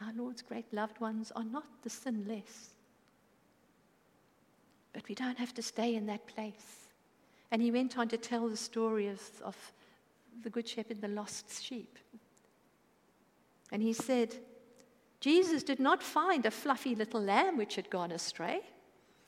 Our 0.02 0.13
Lord's 0.15 0.41
great 0.41 0.72
loved 0.74 1.00
ones 1.00 1.32
are 1.36 1.43
not 1.43 1.65
the 1.82 1.89
sinless. 1.89 2.69
But 4.93 5.08
we 5.08 5.15
don't 5.15 5.39
have 5.39 5.54
to 5.56 5.62
stay 5.63 5.96
in 5.96 6.06
that 6.06 6.28
place. 6.28 6.88
And 7.52 7.62
he 7.62 7.72
went 7.72 7.98
on 7.98 8.08
to 8.10 8.17
tell 8.17 8.48
the 8.48 8.58
story 8.58 9.08
of, 9.08 9.22
of 9.43 9.56
the 10.43 10.50
Good 10.50 10.67
Shepherd 10.67 11.02
the 11.02 11.08
lost 11.08 11.63
sheep. 11.63 11.98
And 13.72 13.82
he 13.82 13.93
said, 13.93 14.36
Jesus 15.19 15.63
did 15.63 15.80
not 15.80 16.04
find 16.04 16.46
a 16.46 16.52
fluffy 16.52 16.93
little 16.93 17.22
lamb 17.22 17.58
which 17.58 17.76
had 17.76 17.89
gone 17.89 18.12
astray. 18.12 18.62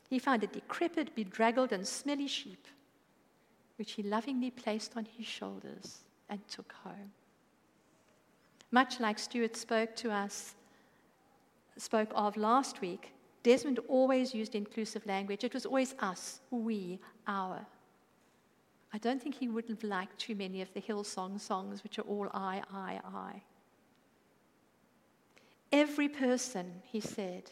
He 0.10 0.20
found 0.20 0.44
a 0.44 0.48
decrepit, 0.48 1.16
bedraggled, 1.16 1.72
and 1.72 1.88
smelly 1.88 2.28
sheep 2.28 2.68
which 3.78 3.94
he 3.94 4.04
lovingly 4.04 4.52
placed 4.52 4.94
on 4.96 5.06
his 5.18 5.26
shoulders 5.26 6.00
and 6.30 6.40
took 6.48 6.74
home. 6.84 7.12
Much 8.72 9.00
like 9.00 9.20
Stuart 9.20 9.56
spoke 9.56 9.96
to 9.98 10.12
us, 10.12 10.56
spoke 11.78 12.12
of 12.16 12.38
last 12.38 12.82
week, 12.82 13.12
Desmond 13.44 13.80
always 13.88 14.34
used 14.34 14.56
inclusive 14.56 15.06
language. 15.06 15.44
It 15.44 15.54
was 15.54 15.66
always 15.66 15.94
us, 16.00 16.42
we, 16.50 17.00
our. 17.28 17.66
I 18.92 18.98
don't 18.98 19.22
think 19.22 19.36
he 19.36 19.50
would 19.50 19.70
have 19.70 19.84
liked 19.84 20.18
too 20.18 20.36
many 20.36 20.62
of 20.62 20.74
the 20.74 20.82
Hillsong 20.82 21.40
songs, 21.40 21.84
which 21.84 22.00
are 22.00 22.04
all 22.04 22.28
I, 22.34 22.64
I, 22.74 23.00
I. 23.14 23.42
Every 25.72 26.08
person, 26.08 26.82
he 26.84 27.02
said, 27.02 27.52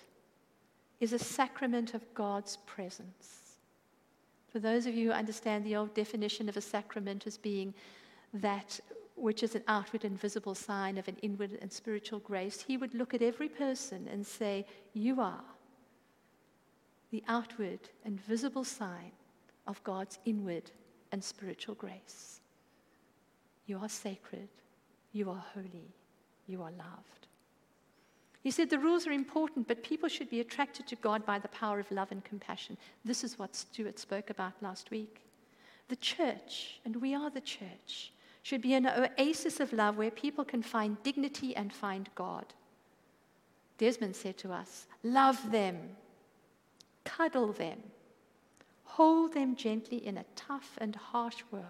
is 0.99 1.13
a 1.13 1.19
sacrament 1.19 1.93
of 1.93 2.01
God's 2.13 2.57
presence. 2.65 3.42
For 4.53 4.59
those 4.59 4.85
of 4.85 4.93
you 4.93 5.07
who 5.07 5.13
understand 5.13 5.65
the 5.65 5.75
old 5.75 5.95
definition 5.95 6.47
of 6.47 6.55
a 6.55 6.61
sacrament 6.61 7.25
as 7.25 7.37
being 7.37 7.73
that 8.35 8.79
which 9.15 9.41
is 9.41 9.55
an 9.55 9.63
outward 9.67 10.05
and 10.05 10.19
visible 10.19 10.53
sign 10.53 10.99
of 10.99 11.07
an 11.07 11.17
inward 11.23 11.57
and 11.59 11.71
spiritual 11.71 12.19
grace, 12.19 12.61
he 12.61 12.77
would 12.77 12.93
look 12.93 13.15
at 13.15 13.23
every 13.23 13.49
person 13.49 14.07
and 14.11 14.25
say, 14.25 14.67
You 14.93 15.19
are 15.21 15.43
the 17.09 17.23
outward 17.27 17.79
and 18.05 18.21
visible 18.21 18.63
sign 18.63 19.11
of 19.65 19.83
God's 19.83 20.19
inward 20.23 20.69
and 21.11 21.23
spiritual 21.23 21.73
grace. 21.73 22.39
You 23.65 23.79
are 23.79 23.89
sacred. 23.89 24.49
You 25.13 25.31
are 25.31 25.43
holy. 25.55 25.95
You 26.45 26.61
are 26.61 26.71
loved. 26.71 27.27
He 28.43 28.51
said 28.51 28.69
the 28.69 28.77
rules 28.77 29.07
are 29.07 29.11
important, 29.11 29.69
but 29.69 29.83
people 29.83 30.09
should 30.09 30.29
be 30.29 30.41
attracted 30.41 30.85
to 30.87 30.97
God 30.97 31.25
by 31.25 31.39
the 31.39 31.47
power 31.47 31.79
of 31.79 31.89
love 31.91 32.11
and 32.11 32.23
compassion. 32.25 32.77
This 33.05 33.23
is 33.23 33.39
what 33.39 33.55
Stuart 33.55 33.97
spoke 33.97 34.29
about 34.29 34.61
last 34.61 34.91
week. 34.91 35.21
The 35.87 35.95
church, 35.95 36.81
and 36.83 36.97
we 36.97 37.15
are 37.15 37.29
the 37.29 37.39
church, 37.39 38.11
should 38.41 38.61
be 38.61 38.73
an 38.73 38.85
oasis 38.85 39.61
of 39.61 39.71
love 39.71 39.97
where 39.97 40.11
people 40.11 40.43
can 40.43 40.61
find 40.61 41.01
dignity 41.03 41.55
and 41.55 41.71
find 41.71 42.09
God. 42.15 42.45
Desmond 43.77 44.17
said 44.17 44.37
to 44.39 44.51
us, 44.51 44.87
Love 45.03 45.51
them, 45.51 45.77
cuddle 47.05 47.53
them, 47.53 47.81
hold 48.83 49.33
them 49.33 49.55
gently 49.55 50.05
in 50.05 50.17
a 50.17 50.25
tough 50.35 50.77
and 50.79 50.97
harsh 50.97 51.43
world 51.49 51.65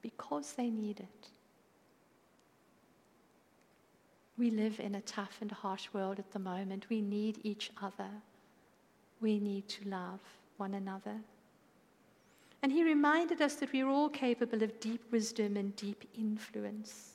because 0.00 0.54
they 0.54 0.70
need 0.70 1.00
it. 1.00 1.28
We 4.38 4.50
live 4.50 4.78
in 4.78 4.94
a 4.94 5.00
tough 5.00 5.38
and 5.40 5.50
harsh 5.50 5.88
world 5.92 6.20
at 6.20 6.30
the 6.30 6.38
moment. 6.38 6.88
We 6.88 7.00
need 7.00 7.40
each 7.42 7.72
other. 7.82 8.08
We 9.20 9.40
need 9.40 9.68
to 9.68 9.88
love 9.88 10.20
one 10.58 10.74
another. 10.74 11.16
And 12.62 12.70
he 12.70 12.84
reminded 12.84 13.42
us 13.42 13.56
that 13.56 13.72
we 13.72 13.82
are 13.82 13.88
all 13.88 14.08
capable 14.08 14.62
of 14.62 14.78
deep 14.78 15.02
wisdom 15.10 15.56
and 15.56 15.74
deep 15.74 16.08
influence. 16.16 17.14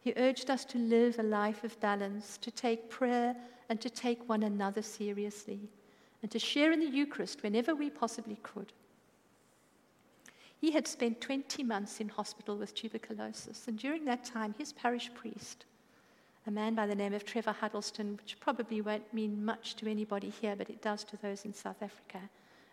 He 0.00 0.12
urged 0.16 0.50
us 0.50 0.64
to 0.66 0.78
live 0.78 1.18
a 1.18 1.22
life 1.22 1.62
of 1.62 1.78
balance, 1.78 2.38
to 2.38 2.50
take 2.50 2.90
prayer 2.90 3.36
and 3.68 3.80
to 3.80 3.90
take 3.90 4.28
one 4.28 4.42
another 4.42 4.82
seriously, 4.82 5.60
and 6.22 6.30
to 6.30 6.38
share 6.40 6.72
in 6.72 6.80
the 6.80 6.86
Eucharist 6.86 7.42
whenever 7.42 7.74
we 7.74 7.90
possibly 7.90 8.38
could. 8.42 8.72
He 10.60 10.72
had 10.72 10.88
spent 10.88 11.20
20 11.20 11.62
months 11.62 12.00
in 12.00 12.08
hospital 12.08 12.56
with 12.56 12.74
tuberculosis, 12.74 13.68
and 13.68 13.78
during 13.78 14.04
that 14.06 14.24
time, 14.24 14.54
his 14.58 14.72
parish 14.72 15.12
priest 15.14 15.66
a 16.48 16.50
man 16.50 16.74
by 16.74 16.86
the 16.86 16.94
name 16.94 17.12
of 17.12 17.26
Trevor 17.26 17.52
Huddleston, 17.52 18.16
which 18.16 18.40
probably 18.40 18.80
won't 18.80 19.12
mean 19.12 19.44
much 19.44 19.76
to 19.76 19.90
anybody 19.90 20.30
here, 20.30 20.56
but 20.56 20.70
it 20.70 20.80
does 20.80 21.04
to 21.04 21.18
those 21.18 21.44
in 21.44 21.52
South 21.52 21.82
Africa, 21.82 22.20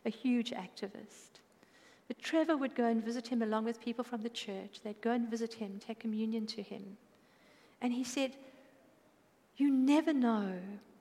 a 0.05 0.09
huge 0.09 0.51
activist. 0.51 1.41
But 2.07 2.17
Trevor 2.19 2.55
would 2.55 2.73
go 2.73 2.85
and 2.85 3.03
visit 3.03 3.27
him 3.27 3.41
along 3.41 3.65
with 3.65 3.81
people 3.81 4.05
from 4.05 4.21
the 4.21 4.29
church. 4.29 4.79
They'd 4.81 5.01
go 5.01 5.11
and 5.11 5.29
visit 5.29 5.55
him, 5.55 5.81
take 5.85 5.99
communion 5.99 6.45
to 6.47 6.61
him. 6.61 6.95
And 7.81 7.91
he 7.91 8.05
said, 8.05 8.37
You 9.57 9.69
never 9.69 10.13
know 10.13 10.53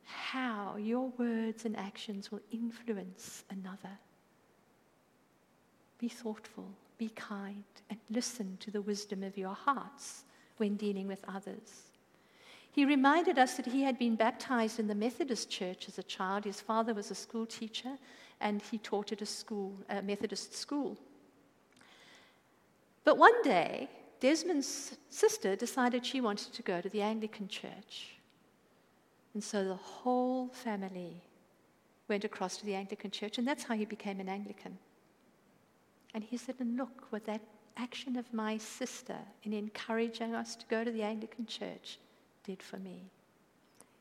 how 0.05 0.75
your 0.77 1.13
words 1.17 1.65
and 1.65 1.77
actions 1.77 2.33
will 2.33 2.43
influence 2.51 3.45
another. 3.51 3.99
Be 6.01 6.09
thoughtful, 6.09 6.67
be 6.99 7.11
kind, 7.11 7.63
and 7.89 8.01
listen 8.11 8.57
to 8.61 8.73
the 8.73 8.83
wisdom 8.83 9.23
of 9.23 9.39
your 9.39 9.55
hearts 9.55 10.25
when 10.57 10.75
dealing 10.75 11.07
with 11.07 11.25
others. 11.29 11.94
He 12.75 12.85
reminded 12.85 13.39
us 13.39 13.55
that 13.55 13.67
he 13.67 13.83
had 13.83 14.01
been 14.01 14.17
baptized 14.17 14.81
in 14.81 14.89
the 14.89 14.97
Methodist 14.97 15.49
church 15.49 15.87
as 15.87 15.97
a 15.97 16.03
child. 16.03 16.45
His 16.45 16.61
father 16.61 16.93
was 16.93 17.09
a 17.09 17.15
school 17.15 17.47
teacher, 17.47 17.99
and 18.41 18.61
he 18.61 18.79
taught 18.79 19.13
at 19.13 19.23
a 19.23 19.27
school, 19.27 19.77
a 19.89 20.03
Methodist 20.03 20.57
school. 20.57 20.97
But 23.05 23.17
one 23.17 23.41
day, 23.43 23.89
Desmond's 24.19 24.97
sister 25.09 25.55
decided 25.55 26.05
she 26.05 26.21
wanted 26.21 26.53
to 26.53 26.63
go 26.63 26.81
to 26.81 26.89
the 26.89 27.01
Anglican 27.01 27.47
church. 27.47 28.17
And 29.35 29.45
so 29.45 29.63
the 29.63 29.77
whole 29.77 30.49
family 30.49 31.23
went 32.09 32.25
across 32.25 32.57
to 32.57 32.67
the 32.67 32.75
Anglican 32.75 33.13
church, 33.13 33.39
and 33.39 33.47
that's 33.47 33.63
how 33.63 33.77
he 33.77 33.85
became 33.85 34.19
an 34.19 34.29
Anglican. 34.29 34.79
And 36.13 36.25
he 36.25 36.37
said, 36.37 36.57
And 36.59 36.77
look 36.77 37.07
what 37.11 37.25
that 37.27 37.43
action 37.77 38.17
of 38.17 38.35
my 38.35 38.59
sister 38.59 39.19
in 39.45 39.53
encouraging 39.53 40.35
us 40.35 40.57
to 40.57 40.67
go 40.67 40.83
to 40.83 40.91
the 40.91 41.05
Anglican 41.05 41.47
church 41.47 42.01
did 42.45 42.63
for 42.63 42.77
me. 42.79 43.11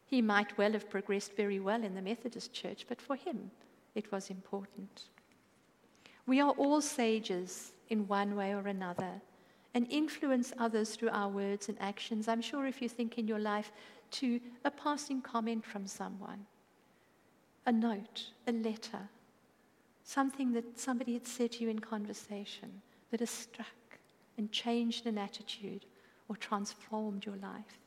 He 0.06 0.22
might 0.22 0.58
well 0.58 0.74
have 0.74 0.90
progressed 0.90 1.34
very 1.36 1.60
well 1.60 1.84
in 1.84 1.96
the 1.96 2.02
Methodist 2.02 2.54
Church, 2.54 2.86
but 2.88 3.02
for 3.02 3.16
him 3.16 3.52
it 3.96 4.12
was 4.12 4.30
important. 4.30 5.04
We 6.26 6.40
are 6.40 6.52
all 6.52 6.82
sages 6.82 7.74
in 7.90 8.08
one 8.08 8.36
way 8.36 8.54
or 8.54 8.68
another 8.68 9.22
and 9.74 9.88
influence 9.90 10.54
others 10.60 10.96
through 10.96 11.10
our 11.10 11.30
words 11.30 11.68
and 11.68 11.78
actions. 11.82 12.28
I'm 12.28 12.42
sure 12.42 12.68
if 12.68 12.82
you 12.82 12.88
think 12.88 13.18
in 13.18 13.28
your 13.28 13.40
life 13.40 13.72
to 14.12 14.40
a 14.64 14.72
passing 14.72 15.22
comment 15.22 15.66
from 15.66 15.88
someone, 15.88 16.46
a 17.66 17.72
note, 17.72 18.28
a 18.48 18.52
letter, 18.52 19.10
something 20.04 20.54
that 20.54 20.80
somebody 20.80 21.14
had 21.14 21.26
said 21.26 21.54
to 21.54 21.64
you 21.64 21.70
in 21.70 21.80
conversation 21.80 22.82
that 23.10 23.20
has 23.20 23.30
struck 23.30 23.68
and 24.38 24.52
changed 24.52 25.08
an 25.08 25.18
attitude 25.18 25.86
or 26.30 26.36
transformed 26.36 27.26
your 27.26 27.38
life. 27.38 27.80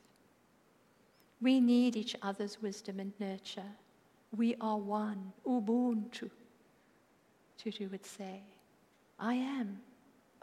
We 1.41 1.59
need 1.59 1.95
each 1.95 2.15
other's 2.21 2.61
wisdom 2.61 2.99
and 2.99 3.13
nurture. 3.19 3.71
We 4.35 4.55
are 4.59 4.77
one. 4.77 5.31
Ubuntu. 5.45 6.29
Tutu 7.57 7.89
would 7.89 8.05
say, 8.05 8.41
I 9.19 9.33
am 9.35 9.79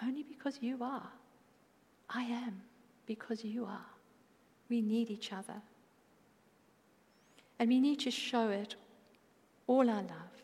only 0.03 0.23
because 0.23 0.59
you 0.61 0.79
are. 0.83 1.11
I 2.11 2.23
am 2.23 2.61
because 3.07 3.45
you 3.45 3.65
are. 3.65 3.87
We 4.69 4.81
need 4.81 5.11
each 5.11 5.33
other. 5.33 5.61
And 7.59 7.69
we 7.69 7.81
need 7.81 8.01
to 8.01 8.11
show 8.11 8.49
it 8.49 8.75
all 9.67 9.89
our 9.89 10.03
love. 10.03 10.35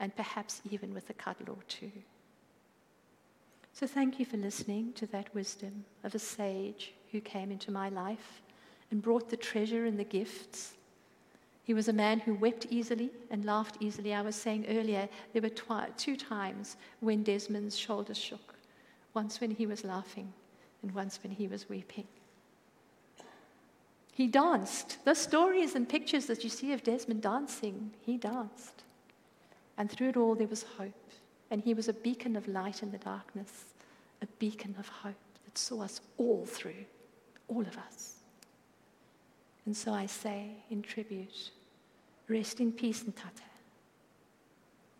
And 0.00 0.14
perhaps 0.16 0.62
even 0.70 0.94
with 0.94 1.08
a 1.10 1.14
cuddle 1.14 1.50
or 1.50 1.62
two. 1.68 1.92
So 3.72 3.86
thank 3.86 4.18
you 4.18 4.26
for 4.26 4.36
listening 4.36 4.92
to 4.94 5.06
that 5.06 5.34
wisdom 5.34 5.84
of 6.04 6.14
a 6.14 6.18
sage 6.18 6.92
who 7.12 7.20
came 7.20 7.52
into 7.52 7.70
my 7.70 7.88
life 7.88 8.42
and 8.90 9.02
brought 9.02 9.28
the 9.28 9.36
treasure 9.36 9.84
and 9.84 9.98
the 9.98 10.04
gifts 10.04 10.74
He 11.64 11.74
was 11.74 11.88
a 11.88 11.92
man 11.92 12.20
who 12.20 12.34
wept 12.34 12.66
easily 12.70 13.10
and 13.30 13.44
laughed 13.44 13.76
easily. 13.80 14.12
I 14.12 14.22
was 14.22 14.34
saying 14.34 14.66
earlier, 14.68 15.08
there 15.32 15.42
were 15.42 15.48
twi- 15.48 15.90
two 15.96 16.16
times 16.16 16.76
when 17.00 17.22
Desmond's 17.22 17.78
shoulders 17.78 18.18
shook 18.18 18.54
once 19.14 19.40
when 19.40 19.50
he 19.50 19.66
was 19.66 19.84
laughing, 19.84 20.32
and 20.82 20.92
once 20.92 21.20
when 21.22 21.32
he 21.32 21.46
was 21.46 21.68
weeping. 21.68 22.06
He 24.14 24.26
danced. 24.26 25.04
The 25.04 25.14
stories 25.14 25.74
and 25.74 25.88
pictures 25.88 26.26
that 26.26 26.42
you 26.42 26.50
see 26.50 26.72
of 26.72 26.82
Desmond 26.82 27.22
dancing, 27.22 27.92
he 28.00 28.16
danced. 28.16 28.82
And 29.78 29.90
through 29.90 30.10
it 30.10 30.16
all, 30.16 30.34
there 30.34 30.46
was 30.46 30.64
hope. 30.78 30.92
And 31.50 31.62
he 31.62 31.74
was 31.74 31.88
a 31.88 31.92
beacon 31.92 32.36
of 32.36 32.48
light 32.48 32.82
in 32.82 32.90
the 32.90 32.98
darkness, 32.98 33.66
a 34.22 34.26
beacon 34.38 34.74
of 34.78 34.88
hope 34.88 35.14
that 35.44 35.58
saw 35.58 35.82
us 35.82 36.00
all 36.16 36.46
through, 36.46 36.84
all 37.48 37.60
of 37.60 37.76
us. 37.78 38.16
And 39.66 39.76
so 39.76 39.92
I 39.92 40.06
say 40.06 40.50
in 40.70 40.82
tribute, 40.82 41.50
rest 42.28 42.60
in 42.60 42.72
peace, 42.72 43.04
Ntate. 43.04 43.46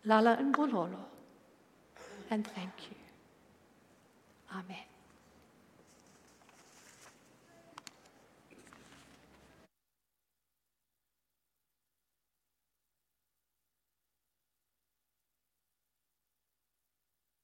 Lala 0.05 0.35
and 0.39 0.53
Gololo. 0.53 1.05
And 2.29 2.45
thank 2.47 2.71
you. 2.89 2.97
Amen. 4.51 4.92